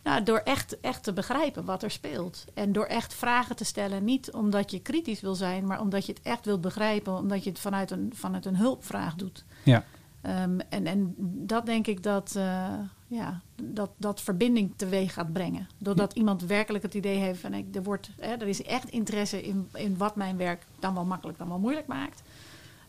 [0.07, 2.45] Nou, door echt, echt te begrijpen wat er speelt.
[2.53, 4.03] En door echt vragen te stellen.
[4.03, 7.17] Niet omdat je kritisch wil zijn, maar omdat je het echt wilt begrijpen.
[7.17, 9.45] Omdat je het vanuit een, vanuit een hulpvraag doet.
[9.63, 9.83] Ja.
[10.21, 11.13] Ehm, en, en
[11.45, 12.73] dat denk ik dat, eh,
[13.07, 15.67] ja, dat, dat verbinding teweeg gaat brengen.
[15.77, 19.43] Doordat iemand werkelijk het idee heeft van ik, er, wordt, hè, er is echt interesse
[19.43, 22.21] in, in wat mijn werk dan wel makkelijk dan wel moeilijk maakt.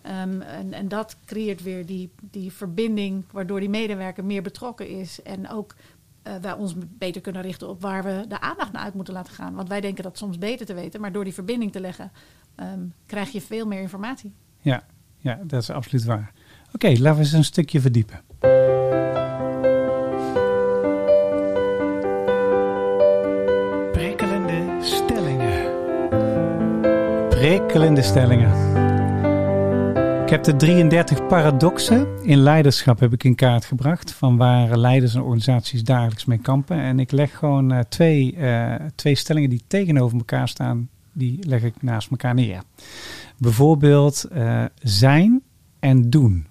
[0.09, 5.23] Ehm, en, en dat creëert weer die, die verbinding waardoor die medewerker meer betrokken is.
[5.23, 5.75] En ook
[6.23, 9.33] eh, wij ons beter kunnen richten op waar we de aandacht naar uit moeten laten
[9.33, 9.55] gaan.
[9.55, 12.13] Want wij denken dat soms beter te weten, maar door die verbinding te leggen
[12.55, 14.33] ehm, krijg je veel meer informatie.
[14.61, 14.83] Ja,
[15.19, 16.33] ja dat is absoluut waar.
[16.73, 18.21] Oké, laten we eens een stukje verdiepen.
[23.93, 25.77] Prikkelende stellingen.
[27.29, 28.98] Prikkelende stellingen.
[30.29, 34.13] Ik heb de 33 paradoxen in leiderschap heb ik in kaart gebracht.
[34.13, 36.77] Van waar leiders en organisaties dagelijks mee kampen.
[36.77, 40.89] En ik leg gewoon eh, twee, eh, twee stellingen die tegenover elkaar staan.
[41.13, 42.63] Die leg ik naast elkaar neer.
[43.39, 45.43] Bijvoorbeeld eh, zijn
[45.79, 46.47] en doen.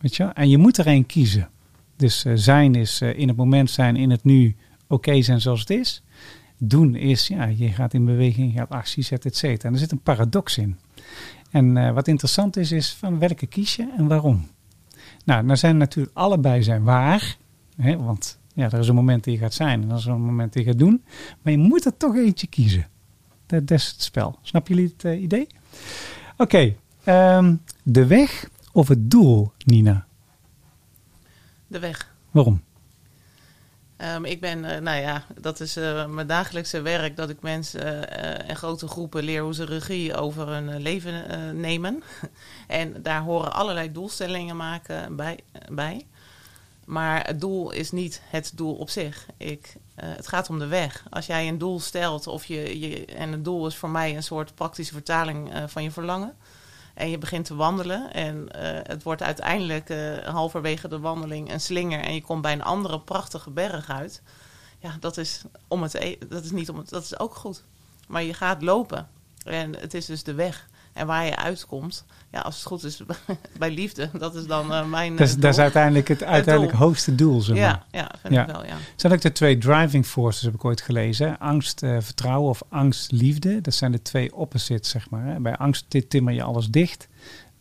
[0.00, 0.24] Weet je?
[0.24, 1.48] En je moet er één kiezen.
[1.96, 4.56] Dus zijn is in het moment zijn, in het nu
[4.88, 6.02] oké zijn zoals het is.
[6.58, 9.68] Doen is, ja, je gaat in beweging, je gaat actie zetten, et cetera.
[9.68, 10.78] En er zit een paradox in.
[11.54, 14.46] En eh, wat interessant is, is van welke kies je en waarom?
[15.24, 17.36] Nou, nou zijn natuurlijk allebei zijn waar.
[17.76, 20.20] Hè, want ja, er is een moment dat je gaat zijn en er is een
[20.20, 21.04] moment dat je gaat doen.
[21.42, 22.86] Maar je moet er toch eentje kiezen.
[23.46, 24.38] Dat, dat is het spel.
[24.42, 25.46] Snappen jullie het eh, idee?
[26.36, 26.74] Oké,
[27.04, 30.06] ehm, de weg of het doel, Nina?
[31.66, 32.14] De weg.
[32.30, 32.62] Waarom?
[34.04, 38.10] Ehm, ik ben, eh, nou ja, dat is eh, mijn dagelijkse werk, dat ik mensen
[38.10, 42.02] eh, en grote groepen leer hoe ze regie over hun leven nemen.
[42.66, 45.38] en daar horen allerlei doelstellingen maken bij.
[45.72, 46.06] bij.
[46.84, 49.26] Maar het doel is niet het doel op zich.
[49.36, 51.04] Ik, het gaat om de weg.
[51.10, 54.22] Als jij een doel stelt, of je, je, en het doel is voor mij een
[54.22, 56.36] soort praktische vertaling van je verlangen.
[56.94, 61.60] En je begint te wandelen en eh, het wordt uiteindelijk eh, halverwege de wandeling een
[61.60, 64.22] slinger en je komt bij een andere prachtige berg uit.
[64.78, 67.64] Ja, dat is, om het, e- dat is niet om het, dat is ook goed.
[68.08, 69.08] Maar je gaat lopen
[69.44, 70.68] en het is dus de weg.
[70.94, 73.02] En waar je uitkomt, ja, als het goed is
[73.58, 75.16] bij liefde, dat is dan eh, mijn.
[75.16, 75.64] Dat is, eh, dat is doel.
[75.64, 76.86] uiteindelijk het uiteindelijk doel.
[76.86, 77.40] hoogste doel.
[77.40, 77.64] Zeg maar.
[77.64, 78.46] Ja, ja, vind Ja.
[78.46, 78.76] ik wel, ja.
[78.96, 81.38] zijn ook de twee driving forces, heb ik ooit gelezen.
[81.38, 83.60] Angst, eh, vertrouwen of angst, liefde.
[83.60, 85.24] Dat zijn de twee opposites, zeg maar.
[85.26, 85.40] Hè.
[85.40, 87.08] Bij angst ti- timmer je alles dicht.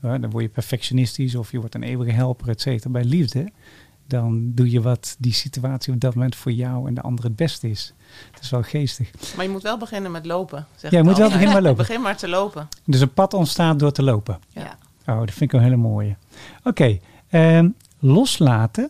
[0.02, 2.90] Dan word je perfectionistisch of je wordt een eeuwige helper, et cetera.
[2.90, 3.52] Bij liefde,
[4.08, 7.36] dan doe je wat die situatie op dat moment voor jou en de ander het
[7.36, 7.94] beste is.
[8.32, 9.12] Dat is wel geestig.
[9.36, 10.68] Maar je moet wel beginnen met lopen.
[10.76, 11.78] Zeg Ja, je moet wel beginnen met lopen.
[11.86, 12.68] Begin maar te lopen.
[12.86, 14.40] Dus een pad ontstaat door te lopen.
[14.50, 14.78] Ja.
[15.06, 16.16] Oh, dat vind ik een hele mooie.
[16.64, 17.00] Oké,
[17.30, 18.90] ehm, loslaten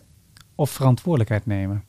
[0.54, 1.84] of verantwoordelijkheid nemen.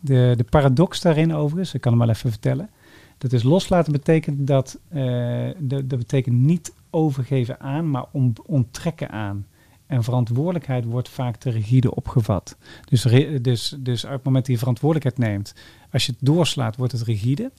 [0.00, 2.70] De, de paradox daarin overigens, ik kan hem wel even vertellen.
[3.18, 9.10] Dat is loslaten betekent dat, eh, dat, dat betekent niet overgeven aan, maar om, onttrekken
[9.10, 9.46] aan.
[9.88, 12.56] En verantwoordelijkheid wordt vaak te rigide opgevat.
[12.84, 13.02] Dus,
[13.42, 15.54] dus, dus uit het moment dat je verantwoordelijkheid neemt,
[15.92, 17.50] als je het doorslaat, wordt het rigide.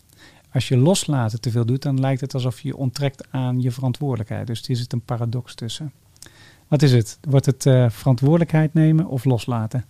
[0.51, 4.47] Als je loslaten te veel doet, dan lijkt het alsof je onttrekt aan je verantwoordelijkheid.
[4.47, 5.93] Dus er zit een paradox tussen.
[6.67, 7.19] Wat is het?
[7.21, 9.85] Wordt het eh, verantwoordelijkheid nemen of loslaten?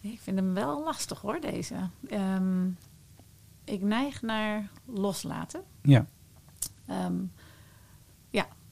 [0.00, 1.74] Ik vind hem wel lastig hoor, deze.
[2.08, 2.66] Ehm,
[3.64, 5.60] ik neig naar loslaten.
[5.82, 6.06] Ja,
[6.86, 7.26] Ehm, ja,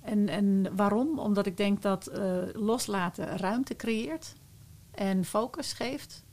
[0.02, 1.18] en, en waarom?
[1.18, 4.34] Omdat ik denk dat eh, loslaten ruimte creëert
[4.90, 6.24] en focus geeft.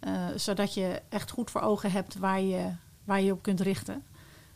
[0.00, 2.70] eh, zodat je echt goed voor ogen hebt waar je,
[3.04, 4.02] waar je op kunt richten.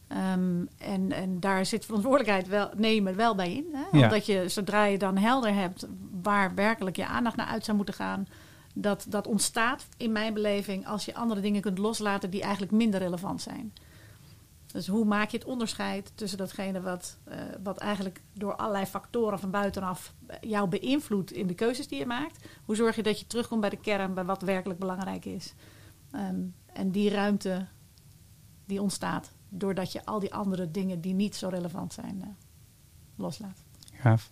[0.08, 3.66] Ehm, en, en daar zit verantwoordelijkheid wel, nemen wel bij in.
[3.72, 3.98] Hè?
[3.98, 4.04] Ja.
[4.04, 5.86] Omdat je zodra je dan helder hebt
[6.22, 8.26] waar werkelijk je aandacht naar uit zou moeten gaan,
[8.74, 13.00] dat, dat ontstaat in mijn beleving als je andere dingen kunt loslaten die eigenlijk minder
[13.00, 13.72] relevant zijn.
[14.76, 19.38] Dus hoe maak je het onderscheid tussen datgene wat, eh, wat eigenlijk door allerlei factoren
[19.38, 22.46] van buitenaf jou beïnvloedt in de keuzes die je maakt?
[22.64, 25.54] Hoe zorg je dat je terugkomt bij de kern, bij wat werkelijk belangrijk is?
[26.10, 27.66] Ehm, en die ruimte
[28.64, 32.28] die ontstaat doordat je al die andere dingen die niet zo relevant zijn eh,
[33.16, 33.64] loslaat.
[33.92, 34.30] gaaf.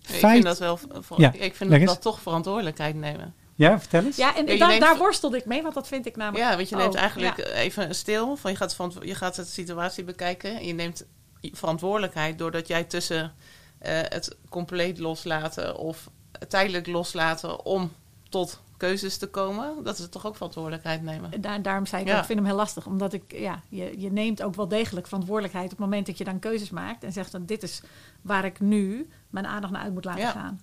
[0.00, 0.78] Ik vind dat wel.
[1.16, 3.34] Ja, ik vind dat, dat toch verantwoordelijkheid nemen.
[3.54, 4.16] Ja, vertel eens.
[4.16, 6.44] Ja, en Ja, daar- neemt- daar worstel ik mee, want dat vind ik namelijk.
[6.50, 7.44] Ja, want je neemt Oh, eigenlijk ja.
[7.44, 8.36] even stil.
[8.36, 10.56] Van je, gaat van, je gaat de situatie bekijken.
[10.56, 11.04] En je neemt
[11.40, 13.32] verantwoordelijkheid doordat jij tussen
[13.78, 16.10] eh, het compleet loslaten of
[16.48, 17.92] tijdelijk loslaten om
[18.28, 19.84] tot keuzes te komen.
[19.84, 21.40] Dat is toch ook verantwoordelijkheid nemen.
[21.40, 22.14] Daar, daarom zei ik, Ja.
[22.14, 22.86] ook, ik vind hem heel lastig.
[22.86, 26.24] Omdat ik, ja, je, je neemt ook wel degelijk verantwoordelijkheid op het moment dat je
[26.24, 27.04] dan keuzes maakt.
[27.04, 27.82] En zegt dan, dit is
[28.22, 30.30] waar ik nu mijn aandacht naar uit moet laten Ja.
[30.30, 30.60] gaan.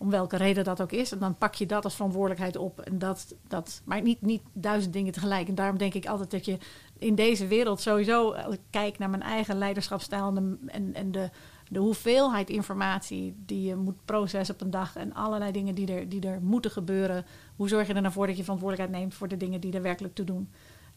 [0.00, 1.12] Om welke reden dat ook is.
[1.12, 2.80] En dan pak je dat als verantwoordelijkheid op.
[2.80, 5.48] En dat, dat, maar niet, niet duizend dingen tegelijk.
[5.48, 6.58] En daarom denk ik altijd dat je
[6.98, 8.32] in deze wereld sowieso...
[8.32, 10.26] als ik kijk naar mijn eigen leiderschapsstijl...
[10.26, 11.30] en, de, en, en de,
[11.68, 14.96] de hoeveelheid informatie die je moet processen op een dag...
[14.96, 17.26] en allerlei dingen die er, die er moeten gebeuren.
[17.56, 19.14] Hoe zorg je er nou voor dat je verantwoordelijkheid neemt...
[19.14, 20.48] voor de dingen die er werkelijk toe doen?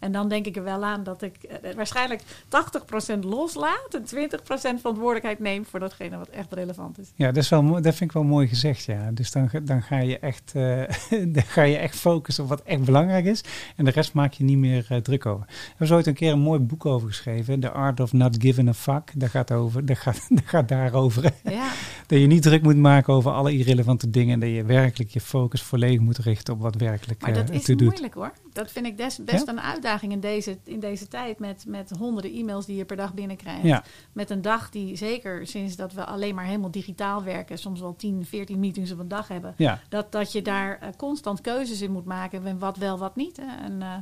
[0.01, 3.87] En dan denk ik er wel aan dat ik eh, waarschijnlijk 80% loslaat...
[3.93, 4.39] en 20%
[4.79, 7.11] verantwoordelijkheid neem voor datgene wat echt relevant is.
[7.15, 9.11] Ja, dat, is wel, dat vind ik wel mooi gezegd, ja.
[9.11, 10.81] Dus dan, ga- dan, ga je echt, eh,
[11.35, 13.43] dan ga je echt focussen op wat echt belangrijk is.
[13.75, 15.45] En de rest maak je niet meer eh, druk over.
[15.77, 17.59] Er is ooit een keer een mooi boek over geschreven.
[17.59, 19.11] The Art of Not Giving a Fuck.
[19.15, 21.31] Dat gaat, over, dat gaat, daarover.
[21.43, 21.69] Ja,
[22.07, 24.33] Dat je niet druk moet maken over alle irrelevante dingen.
[24.33, 27.55] En dat je werkelijk je focus volledig moet richten op wat werkelijk maar dat eh,
[27.55, 27.81] is doet.
[27.81, 28.31] moeilijk hoor.
[28.53, 29.51] Dat vind ik des- best Ja?
[29.51, 31.39] een uitdaging in deze, in deze tijd...
[31.39, 33.63] Met, met honderden e-mails die je per dag binnenkrijgt.
[33.63, 37.57] Ja, Met een dag die zeker sinds dat we alleen maar helemaal digitaal werken...
[37.57, 39.53] soms wel 10, 14 meetings op een dag hebben...
[39.57, 39.79] ja.
[39.89, 42.45] dat, dat je daar eh, constant keuzes in moet maken.
[42.45, 43.37] En wat wel, wat niet.
[43.37, 43.65] Hè.
[43.65, 43.93] En eh,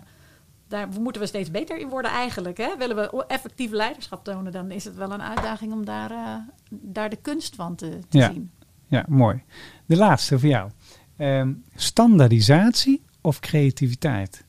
[0.67, 2.57] daar moeten we steeds beter in worden eigenlijk.
[2.57, 2.77] Hè.
[2.77, 4.51] Willen we effectief leiderschap tonen...
[4.51, 6.35] dan is het wel een uitdaging om daar, eh,
[6.69, 8.31] daar de kunst van te, te Ja.
[8.31, 8.51] zien.
[8.87, 9.43] ja, mooi.
[9.85, 10.69] De laatste voor jou.
[11.17, 14.47] Ehm, standaardisatie of creativiteit?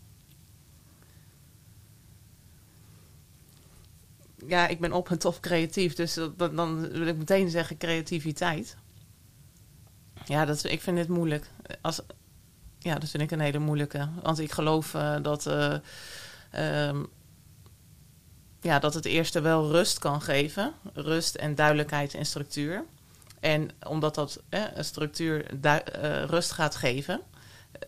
[4.50, 5.94] Ja, ik ben op en top creatief.
[5.94, 8.76] Dus dan wil ik meteen zeggen creativiteit.
[10.24, 11.50] Ja, dat, ik vind dit moeilijk.
[11.80, 12.00] Als,
[12.78, 14.08] ja, dat vind ik een hele moeilijke.
[14.22, 15.74] Want ik geloof eh, dat, eh,
[16.50, 17.04] ehm,
[18.60, 20.72] ja, dat het eerste wel rust kan geven.
[20.94, 22.84] Rust en duidelijkheid en structuur.
[23.40, 24.42] En omdat dat
[24.78, 27.20] structuur eh, rust gaat geven,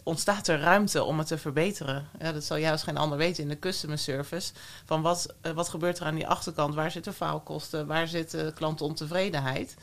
[0.04, 2.08] ontstaat er ruimte om het te verbeteren.
[2.18, 4.52] Dat zal als geen ander weten in de customer service.
[4.84, 6.74] Van wat, eh, wat gebeurt er aan die achterkant?
[6.74, 7.86] Waar zitten faalkosten?
[7.86, 9.74] Waar zit de klantontevredenheid?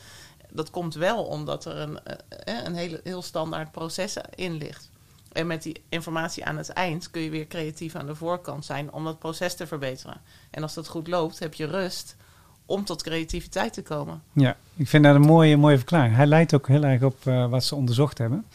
[0.52, 4.90] dat komt wel omdat er een, eh, eh, een hele, heel standaard proces in ligt.
[5.32, 8.92] En met die informatie aan het eind kun je weer creatief aan de voorkant zijn
[8.92, 10.22] om dat proces te verbeteren.
[10.52, 12.16] En als dat goed loopt, heb je rust
[12.66, 14.22] om tot creativiteit te komen.
[14.34, 16.16] Ja, ik vind dat een mooie, mooie verklaring.
[16.16, 18.46] Hij leidt ook heel erg op wat ze onderzocht hebben.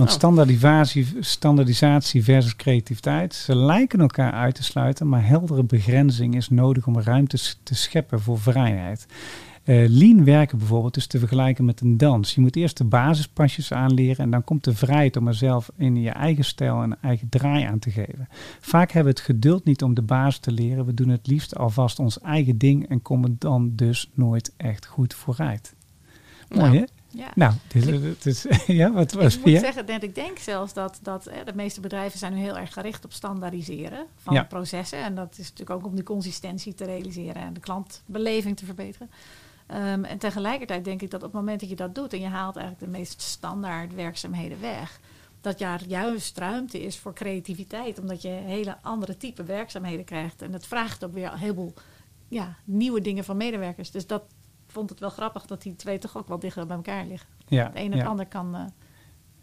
[0.00, 0.18] Want Oh.
[0.18, 6.86] standaardisatie, standaardisatie versus creativiteit, ze lijken elkaar uit te sluiten, maar heldere begrenzing is nodig
[6.86, 9.06] om ruimte te scheppen voor vrijheid.
[9.64, 12.34] Eh, lean werken bijvoorbeeld is te vergelijken met een dans.
[12.34, 15.96] Je moet eerst de basispasjes aanleren en dan komt de vrijheid om er zelf in
[15.96, 18.28] je eigen stijl en eigen draai aan te geven.
[18.60, 20.84] Vaak hebben we het geduld niet om de basis te leren.
[20.86, 25.14] We doen het liefst alvast ons eigen ding en komen dan dus nooit echt goed
[25.14, 25.74] vooruit.
[26.48, 26.84] Mooi Nou, hè?
[27.12, 27.30] Ja.
[27.34, 29.60] Nou, dit, is- dit ja, wat was ik moet ja?
[29.60, 33.04] zeggen dat ik denk zelfs dat, dat de meeste bedrijven zijn nu heel erg gericht
[33.04, 34.42] op standaardiseren van Ja.
[34.44, 34.98] processen.
[35.02, 39.10] En dat is natuurlijk ook om die consistentie te realiseren en de klantbeleving te verbeteren.
[39.66, 42.26] Ehm, en tegelijkertijd denk ik dat op het moment dat je dat doet en je
[42.26, 45.00] haalt eigenlijk de meest standaard werkzaamheden weg,
[45.40, 50.42] dat daar juist ruimte is voor creativiteit, omdat je hele andere type werkzaamheden krijgt.
[50.42, 51.74] En dat vraagt ook weer een heleboel
[52.28, 53.90] ja, nieuwe dingen van medewerkers.
[53.90, 54.22] Dus dat
[54.70, 57.28] vond het wel grappig dat die twee toch ook wel dichter bij elkaar liggen.
[57.48, 57.96] Ja, Het een en ja.
[57.96, 58.54] het ander kan.
[58.54, 58.64] eh,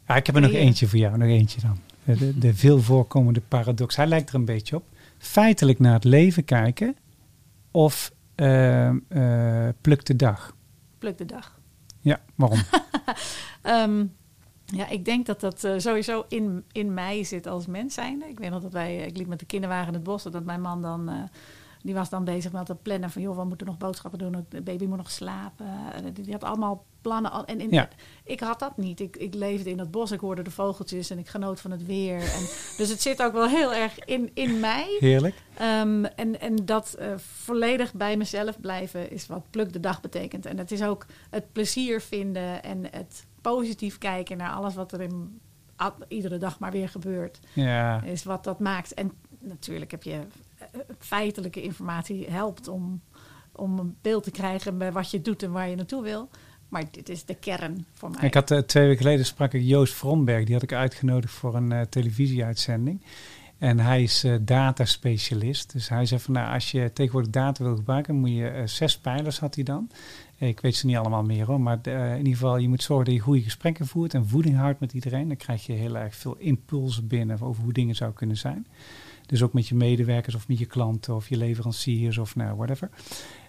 [0.07, 1.77] Ja, ik heb er nog eentje voor jou, nog eentje dan.
[2.03, 3.95] De, de, de veel voorkomende paradox.
[3.95, 4.83] Hij lijkt er een beetje op.
[5.17, 6.95] Feitelijk naar het leven kijken
[7.71, 10.55] of eh, eh, pluk de dag.
[10.97, 11.59] pluk de dag.
[12.01, 12.59] Ja, waarom?
[13.61, 14.05] Ehm,
[14.65, 18.25] ja, ik denk dat dat eh, sowieso in, in mij zit als mens zijnde.
[18.25, 20.25] Ik weet nog dat wij, ik liep met de kinderwagen in het bos.
[20.25, 21.29] en Dat mijn man dan,
[21.87, 23.21] die was dan bezig met het plannen van...
[23.21, 25.65] joh, we moeten nog boodschappen doen, de baby moet nog slapen.
[25.93, 27.31] En die, had allemaal plannen.
[27.31, 27.89] al- En in, Ja.
[28.23, 28.99] ik had dat niet.
[28.99, 31.85] Ik, ik leefde in het bos, ik hoorde de vogeltjes en ik genoot van het
[31.85, 32.15] weer.
[32.19, 32.41] En,
[32.77, 34.97] dus het zit ook wel heel erg in, in mij.
[34.99, 35.35] Heerlijk.
[35.57, 40.45] Ehm, en, en dat eh, volledig bij mezelf blijven is wat pluk de dag betekent.
[40.45, 45.01] En het is ook het plezier vinden en het positief kijken naar alles wat er
[45.01, 45.39] in,
[46.07, 47.39] iedere dag maar weer gebeurt.
[47.53, 48.93] Ja, Is wat dat maakt.
[48.93, 50.19] En natuurlijk heb je
[50.99, 53.01] feitelijke informatie helpt om,
[53.51, 56.29] om een beeld te krijgen bij wat je doet en waar je naartoe wil.
[56.69, 58.23] Maar dit is de kern voor mij.
[58.23, 60.45] ik had eh, twee weken geleden sprak ik Joost Vromberg.
[60.45, 63.01] Die had ik uitgenodigd voor een eh, televisieuitzending.
[63.57, 65.71] En hij is eh dataspecialist.
[65.71, 69.39] Dus hij zei van nou, als je tegenwoordig data wil gebruiken, moet je zes pijlers
[69.39, 69.89] had hij dan.
[70.37, 71.61] Ik weet ze niet allemaal meer hoor.
[71.61, 74.79] Maar in ieder geval, je moet zorgen dat je goede gesprekken voert en voeding houdt
[74.79, 75.27] met iedereen.
[75.27, 78.67] Dan krijg je heel erg veel impulsen binnen over hoe dingen zou kunnen zijn.
[79.27, 82.89] Dus ook met je medewerkers of met je klanten of je leveranciers of nou, whatever.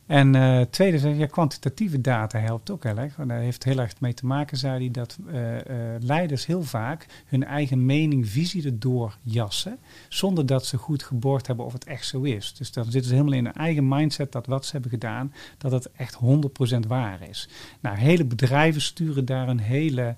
[0.09, 3.17] En eh tweede, ja, kwantitatieve data helpt ook heel erg.
[3.17, 6.63] Want daar heeft heel erg mee te maken, zei hij, dat eh, eh, leiders heel
[6.63, 9.79] vaak hun eigen mening, visie erdoor jassen.
[10.09, 12.55] Zonder dat ze goed geborgd hebben of het echt zo is.
[12.55, 15.73] Dus dan zitten ze helemaal in hun eigen mindset dat wat ze hebben gedaan, dat
[15.73, 17.49] het echt 100% waar is.
[17.81, 20.17] Nou, hele bedrijven sturen daar een hele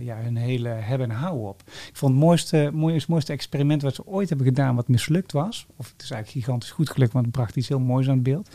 [0.00, 1.62] ja, hun hele hebben en houden op.
[1.66, 2.70] Ik vond het mooiste,
[3.06, 5.66] mooiste, experiment wat ze ooit hebben gedaan, wat mislukt was.
[5.76, 8.22] Of het is eigenlijk gigantisch goed gelukt, want het bracht iets heel moois aan het
[8.22, 8.50] beeld.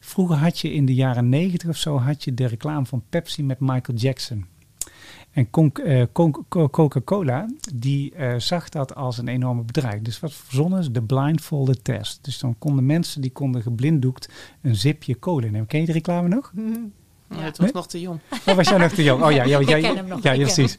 [0.00, 3.44] Vroeger had je in de jaren negentig of zo, had je de reclame van Pepsi
[3.44, 4.46] met Michael Jackson.
[5.36, 6.02] En eh,
[6.70, 10.02] Coca-Cola, die eh, zag dat als een enorme bedrijf.
[10.02, 12.24] Dus wat verzonnen is de blindfolded test.
[12.24, 14.28] Dus dan konden mensen, die konden geblinddoekt
[14.62, 15.66] een zipje cola nemen.
[15.66, 16.52] Ken je de reclame nog?
[16.54, 16.78] Mhm.
[17.30, 17.36] Ja.
[17.40, 17.74] het was Nee?
[17.74, 18.20] nog te jong.
[18.46, 19.22] Of was jij nog te jong?
[19.22, 20.76] Oh ja, ja, Ik ja, ken hem nog, Ja, ja, precies.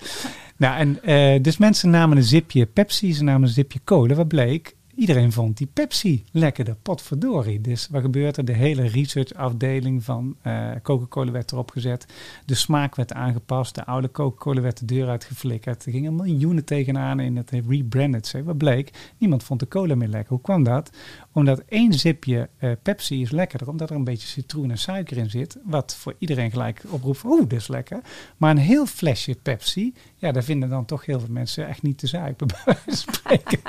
[0.58, 4.16] Nou, en eh, dus mensen namen een zipje Pepsi, ze namen een zipje cola.
[4.16, 4.76] Wat bleek?
[4.96, 7.62] Iedereen vond die Pepsi lekkerder, potverdorie.
[7.62, 8.46] Dus wat gebeurt er?
[8.46, 12.06] De hele researchafdeling van eh, Coca-Cola werd erop gezet.
[12.46, 13.76] De smaak werd aangepast.
[13.76, 15.86] De oude Coca-Cola werd de deur uitgeflikkerd.
[15.86, 18.34] Er gingen miljoenen tegenaan in het rebranded.
[18.46, 19.14] Wat bleek?
[19.18, 20.30] Niemand vond de cola meer lekker.
[20.30, 20.90] Hoe kwam dat?
[21.38, 25.30] Omdat één zipje eh, Pepsi is lekkerder, omdat er een beetje citroen en suiker in
[25.30, 25.58] zit.
[25.64, 28.00] Wat voor iedereen gelijk oproept, oeh, dat is lekker.
[28.38, 31.98] Maar een heel flesje Pepsi, ja, daar vinden dan toch heel veel mensen echt niet
[31.98, 33.60] te zuipen, bij wijze van spreken.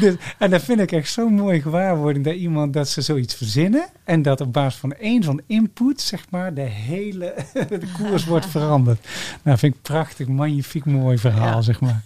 [0.00, 3.86] dus, en dat vind ik echt zo'n mooie gewaarwording, dat iemand, dat ze zoiets verzinnen.
[4.04, 7.34] En dat op basis van één zo'n input, zeg maar, de hele
[7.68, 9.06] de koers wordt veranderd.
[9.42, 11.60] Nou, vind ik prachtig, magnifiek mooi verhaal, Ja.
[11.60, 12.02] zeg maar.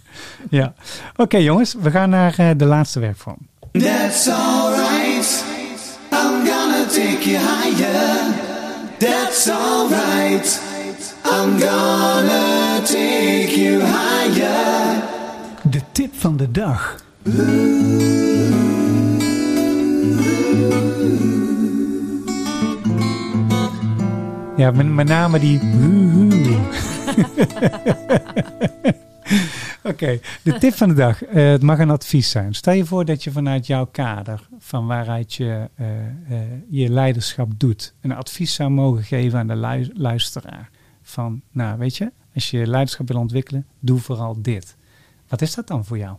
[0.49, 0.73] Ja.
[1.15, 3.37] Oké jongens, we gaan naar eh, de laatste werkvorm.
[3.73, 5.43] That's alright.
[6.11, 8.33] I'm gonna take you higher.
[8.99, 10.59] That's alright.
[11.23, 15.03] I'm gonna take you higher.
[15.69, 16.97] De tip van de dag.
[24.57, 25.59] Ja, met, met name die.
[29.89, 31.23] Oké, de tip van de dag.
[31.23, 32.53] Eh, het mag een advies zijn.
[32.53, 37.59] Stel je voor dat je vanuit jouw kader, van waaruit je eh, eh, je leiderschap
[37.59, 40.69] doet, een advies zou mogen geven aan de lui- luisteraar.
[41.01, 44.75] van, nou weet je, als je leiderschap wil ontwikkelen, doe vooral dit.
[45.27, 46.17] Wat is dat dan voor jou?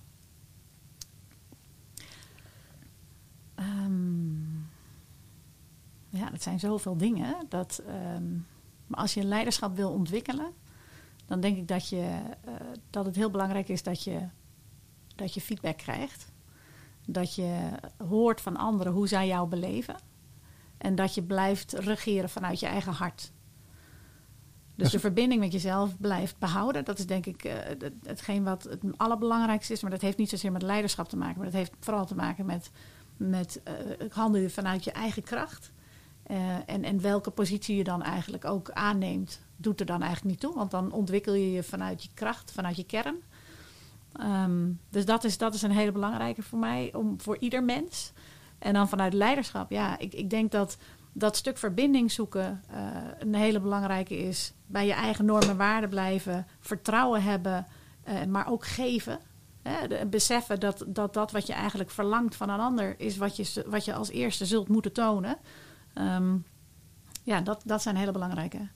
[3.54, 4.58] Ehm,
[6.08, 7.34] ja, dat zijn zoveel dingen.
[7.48, 8.24] Dat, ehm,
[8.86, 10.50] maar als je leiderschap wil ontwikkelen,
[11.30, 12.52] dan denk ik dat, je, eh,
[12.90, 14.20] dat het heel belangrijk is dat je,
[15.16, 16.32] dat je feedback krijgt.
[17.06, 17.70] Dat je
[18.08, 19.96] hoort van anderen hoe zij jou beleven.
[20.78, 23.32] En dat je blijft regeren vanuit je eigen hart.
[24.74, 26.84] Dus de verbinding met jezelf blijft behouden.
[26.84, 29.82] Dat is denk ik eh, het- hetgeen wat het allerbelangrijkste is.
[29.82, 31.36] Maar dat heeft niet zozeer met leiderschap te maken.
[31.36, 32.70] Maar dat heeft vooral te maken met,
[33.16, 35.72] met eh, het handelen vanuit je eigen kracht.
[36.22, 40.40] Eh, en, en welke positie je dan eigenlijk ook aanneemt, doet er dan eigenlijk niet
[40.40, 40.54] toe.
[40.54, 43.16] Want dan ontwikkel je je vanuit je kracht, vanuit je kern.
[44.12, 48.12] Ehm, dus dat is, dat is een hele belangrijke voor mij, om, voor ieder mens.
[48.58, 50.76] En dan vanuit leiderschap, ja, ik, ik denk dat
[51.12, 52.78] dat stuk verbinding zoeken eh,
[53.18, 54.52] een hele belangrijke is.
[54.66, 57.66] Bij je eigen normen en waarden blijven, vertrouwen hebben,
[58.02, 59.18] eh, maar ook geven.
[59.62, 63.64] Hè, beseffen dat, dat dat wat je eigenlijk verlangt van een ander is wat je,
[63.66, 65.36] wat je als eerste zult moeten tonen.
[65.94, 66.36] Ehm,
[67.22, 68.68] ja, dat, dat zijn hele belangrijke.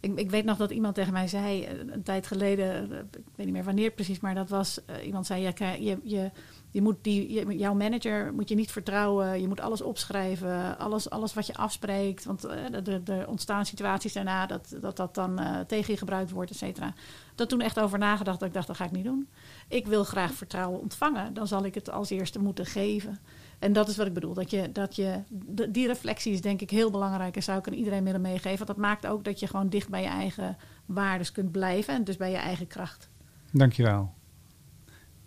[0.00, 3.24] Ik, ik weet nog dat iemand tegen mij zei, eh, een tijd geleden, eh, ik
[3.34, 6.30] weet niet meer wanneer precies, maar dat was, eh, iemand zei, ja, je, je,
[6.70, 11.34] je moet die, jouw manager moet je niet vertrouwen, je moet alles opschrijven, alles, alles
[11.34, 16.30] wat je afspreekt, want er- ontstaan situaties daarna dat dat, dat dan tegen je gebruikt
[16.30, 16.94] wordt, et cetera.
[17.34, 19.28] Dat toen echt over nagedacht, dat ik dacht, dat ga ik niet doen.
[19.68, 23.18] Ik wil graag vertrouwen ontvangen, dan zal ik het als eerste moeten geven.
[23.60, 24.34] En dat is wat ik bedoel.
[24.34, 25.18] Dat je, dat je,
[25.68, 27.36] die reflectie is denk ik heel belangrijk.
[27.36, 28.56] En zou ik aan iedereen willen meegeven.
[28.56, 30.56] Want dat maakt ook dat je gewoon dicht bij je eigen
[30.86, 31.94] waardes kunt blijven.
[31.94, 33.08] En dus bij je eigen kracht.
[33.50, 34.12] Dankjewel.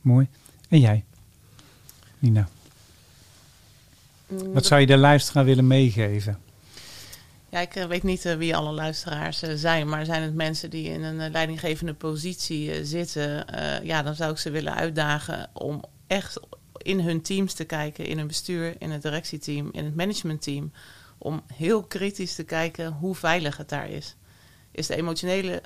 [0.01, 0.27] Mooi.
[0.69, 1.03] En jij,
[2.19, 2.47] Nina?
[4.27, 6.37] Mm, Wat zou je de luisteraar willen meegeven?
[7.49, 10.69] Ja, ik eh, weet niet eh, wie alle luisteraars eh, zijn, maar zijn het mensen
[10.69, 13.47] die in een leidinggevende positie zitten?
[13.47, 16.39] eh, ja, dan zou ik ze willen uitdagen om echt
[16.83, 20.71] in hun teams te kijken, in hun bestuur, in het directieteam, in het managementteam,
[21.17, 24.15] om heel kritisch te kijken hoe veilig het daar is.
[24.71, 25.61] Is de emotionele,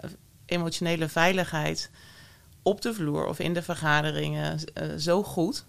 [0.45, 1.89] emotionele veiligheid
[2.61, 5.65] op de vloer of in de vergaderingen eh, zo goed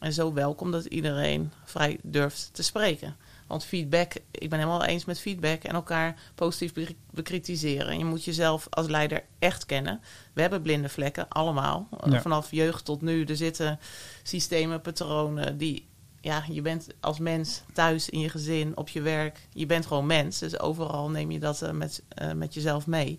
[0.00, 3.16] en zo welkom dat iedereen vrij durft te spreken?
[3.48, 7.86] Want feedback, ik ben helemaal eens met feedback en elkaar positief be- bekritiseren.
[7.88, 10.00] En je moet jezelf als leider echt kennen.
[10.32, 11.88] We hebben blinde vlekken, allemaal.
[12.00, 12.20] Eh, Ja.
[12.20, 13.24] Vanaf jeugd tot nu.
[13.24, 13.78] Er zitten
[14.22, 15.86] systemen, patronen die.
[16.20, 19.48] Ja, je bent als mens thuis in je gezin, op je werk.
[19.52, 20.38] Je bent gewoon mens.
[20.38, 23.18] Dus overal neem je dat eh, met, eh, met jezelf mee.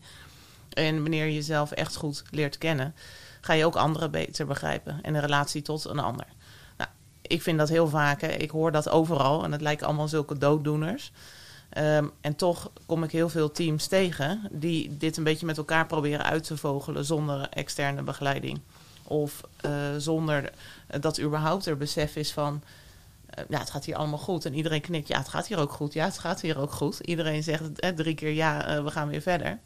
[0.70, 2.96] En wanneer je jezelf echt goed leert kennen,
[3.42, 5.00] ga je ook anderen beter begrijpen.
[5.02, 6.26] En de relatie tot een ander.
[7.30, 9.44] Ik vind dat heel vaak, hè, ik hoor dat overal.
[9.44, 11.12] En het lijken allemaal zulke dooddoeners.
[11.70, 15.86] Ehm, en toch kom ik heel veel teams tegen die dit een beetje met elkaar
[15.86, 18.60] proberen uit te vogelen zonder externe begeleiding.
[19.04, 20.52] Of eh, zonder
[21.00, 22.64] dat überhaupt er besef is van,
[23.30, 24.46] eh, ja, het gaat hier allemaal goed.
[24.46, 25.94] En iedereen knikt, ja, het gaat hier ook goed.
[25.94, 27.00] Ja, het gaat hier ook goed.
[27.00, 29.60] Iedereen zegt eh, drie keer, ja, we gaan weer verder.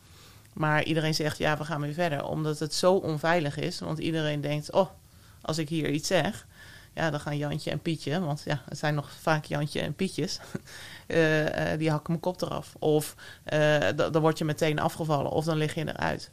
[0.53, 2.25] Maar iedereen zegt, ja, we gaan weer verder.
[2.25, 3.79] Omdat het zo onveilig is.
[3.79, 4.89] Want iedereen denkt, oh,
[5.41, 6.47] als ik hier iets zeg,
[6.93, 10.39] ja, dan gaan Jantje en Pietje, want ja, het zijn nog vaak Jantje en Pietjes,
[11.07, 12.75] eh, eh, die hakken mijn kop eraf.
[12.79, 13.59] Of eh,
[13.95, 16.31] da- dan word je meteen afgevallen, of dan lig je eruit.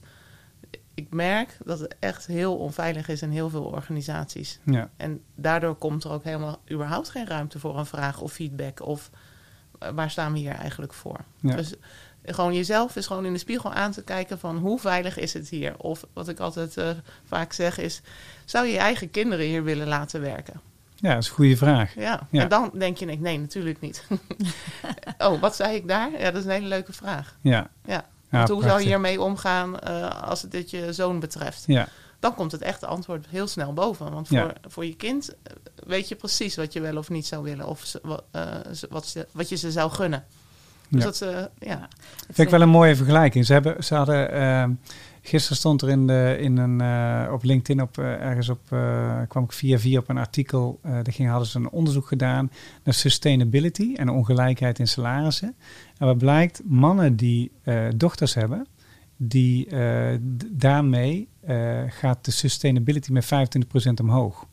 [0.95, 4.59] Ik merk dat het echt heel onveilig is in heel veel organisaties.
[4.65, 8.87] Ja, En daardoor komt er ook helemaal überhaupt geen ruimte voor een vraag of feedback.
[8.87, 9.11] Of
[9.95, 11.25] waar staan we hier eigenlijk voor?
[11.41, 11.57] Ja.
[11.57, 11.75] Dus
[12.25, 15.49] gewoon jezelf is gewoon in de spiegel aan te kijken van hoe veilig is het
[15.49, 15.75] hier?
[15.79, 16.89] Of wat ik altijd eh,
[17.25, 18.01] vaak zeg is,
[18.45, 20.61] zou je je eigen kinderen hier willen laten werken?
[20.97, 21.95] ja dat is een goede vraag.
[21.95, 22.43] Ja, Ja.
[22.43, 24.05] en dan denk je, nee, natuurlijk niet.
[25.19, 26.11] oh, wat zei ik daar?
[26.13, 27.37] Ja, dat is een hele leuke vraag.
[27.41, 28.05] Ja, Ja.
[28.47, 31.65] hoe zou je hiermee omgaan eh, als het dit je zoon betreft?
[31.67, 34.13] Ja, Dan komt het echte antwoord heel snel boven.
[34.13, 34.53] Want voor, Ja.
[34.69, 35.53] voor je kind eh,
[35.87, 37.67] weet je precies wat je wel of niet zou willen.
[37.67, 40.25] Of ze- wat, ze- wat je ze zou gunnen.
[40.91, 41.05] Dus Ja.
[41.07, 41.89] dat ze, ja.
[42.25, 43.47] vind ik wel een mooie vergelijking.
[43.47, 44.73] Ze, hebben, ze hadden, ehm,
[45.23, 49.21] gisteren stond er in, de, in een, eh, op LinkedIn op, eh, ergens op, eh,
[49.29, 50.79] kwam ik via via op een artikel.
[50.83, 52.51] eh daar ging, hadden ze een onderzoek gedaan
[52.85, 55.55] naar sustainability en ongelijkheid in salarissen.
[55.99, 58.67] En wat blijkt, mannen die eh, dochters hebben,
[59.17, 60.17] die, eh,
[60.51, 64.47] daarmee eh, gaat de sustainability met 25% omhoog.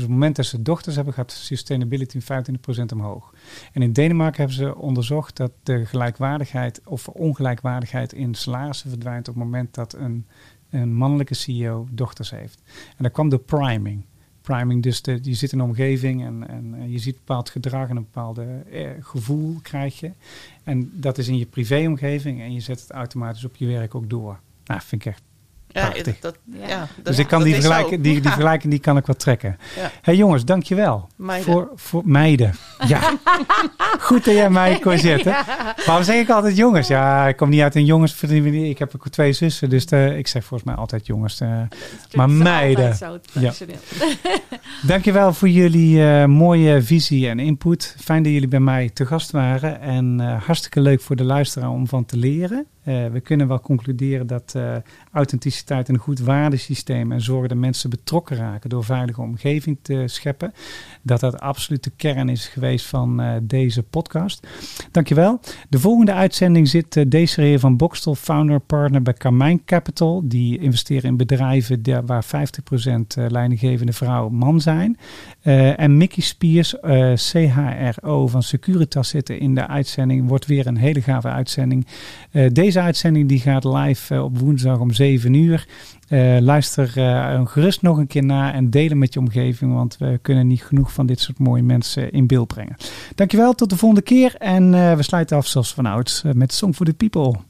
[0.00, 2.48] Dus op het moment dat ze dochters hebben, gaat de sustainability met
[2.80, 3.34] 25% omhoog.
[3.72, 9.34] En in Denemarken hebben ze onderzocht dat de gelijkwaardigheid of ongelijkwaardigheid in salarissen verdwijnt op
[9.34, 10.26] het moment dat een,
[10.70, 12.62] een mannelijke CEO dochters heeft.
[12.96, 14.04] En dat kwam door priming.
[14.40, 14.82] priming.
[14.82, 17.96] Dus de, je zit in een omgeving en, en eh, je ziet bepaald gedrag en
[17.96, 18.40] een bepaald
[19.00, 20.12] gevoel krijg je.
[20.64, 24.10] En dat is in je privéomgeving en je zet het automatisch op je werk ook
[24.10, 24.40] door.
[24.64, 25.22] Nou, vind ik echt
[25.72, 26.68] Ja, dat, Ja.
[26.68, 26.78] ja.
[26.96, 29.16] dat- dus ik kan dat die vergelijking, die, die Ja, vergelijking die kan ik wel
[29.16, 29.58] trekken.
[29.76, 29.90] Ja.
[30.02, 31.08] hey, jongens, dankjewel.
[31.16, 31.52] meiden.
[31.52, 32.54] Voor, voor meiden.
[32.86, 33.00] Ja.
[34.00, 35.36] Goed dat jij mij kon zetten.
[35.86, 36.88] Waarom zeg ik altijd jongens?
[36.88, 38.22] Ja, ik kom niet uit een jongens.
[38.22, 39.70] Ik heb ook twee zussen.
[39.70, 41.40] Dus eh, ik zeg volgens mij altijd jongens.
[41.40, 41.48] eh.
[42.14, 42.94] Maar is meiden.
[42.94, 43.76] Zo traditioneel.
[44.86, 47.94] Dankjewel voor jullie eh, mooie visie en input.
[48.00, 49.80] Fijn dat jullie bij mij te gast waren.
[49.80, 52.66] En eh, hartstikke leuk voor de luisteraar om van te leren.
[52.90, 54.76] Eh, we kunnen wel concluderen dat eh,
[55.12, 60.52] authenticiteit een goed waardesysteem en zorgen dat mensen betrokken raken door veilige omgeving te scheppen.
[61.02, 64.46] Dat dat absoluut de kern is geweest van eh, deze podcast.
[64.90, 65.40] Dankjewel.
[65.68, 70.22] De volgende uitzending zit uh, Desiree van Bokstel, founder partner bij Carmijn Capital.
[70.24, 74.98] Die investeren in bedrijven waar 50% eh, leidinggevende vrouwen man zijn.
[75.42, 80.28] Uh, en Mickey Spiers, uh, CHRO van Securitas zitten in de uitzending.
[80.28, 81.86] Wordt weer een hele gave uitzending.
[82.32, 82.46] Uh,
[82.80, 85.66] deze uitzending die gaat live op woensdag om 7 uur.
[86.40, 86.88] luister
[87.46, 89.74] gerust nog een keer na en delen met je omgeving.
[89.74, 92.76] Want we kunnen niet genoeg van dit soort mooie mensen in beeld brengen.
[93.14, 94.34] Dankjewel, tot de volgende keer.
[94.38, 97.49] En we sluiten af zoals vanouds met Song for the People.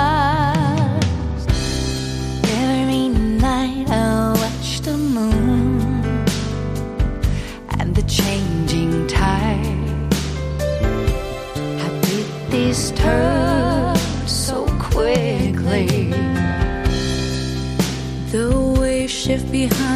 [19.51, 19.90] Behind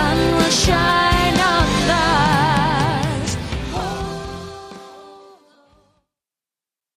[0.00, 1.09] sun will shine.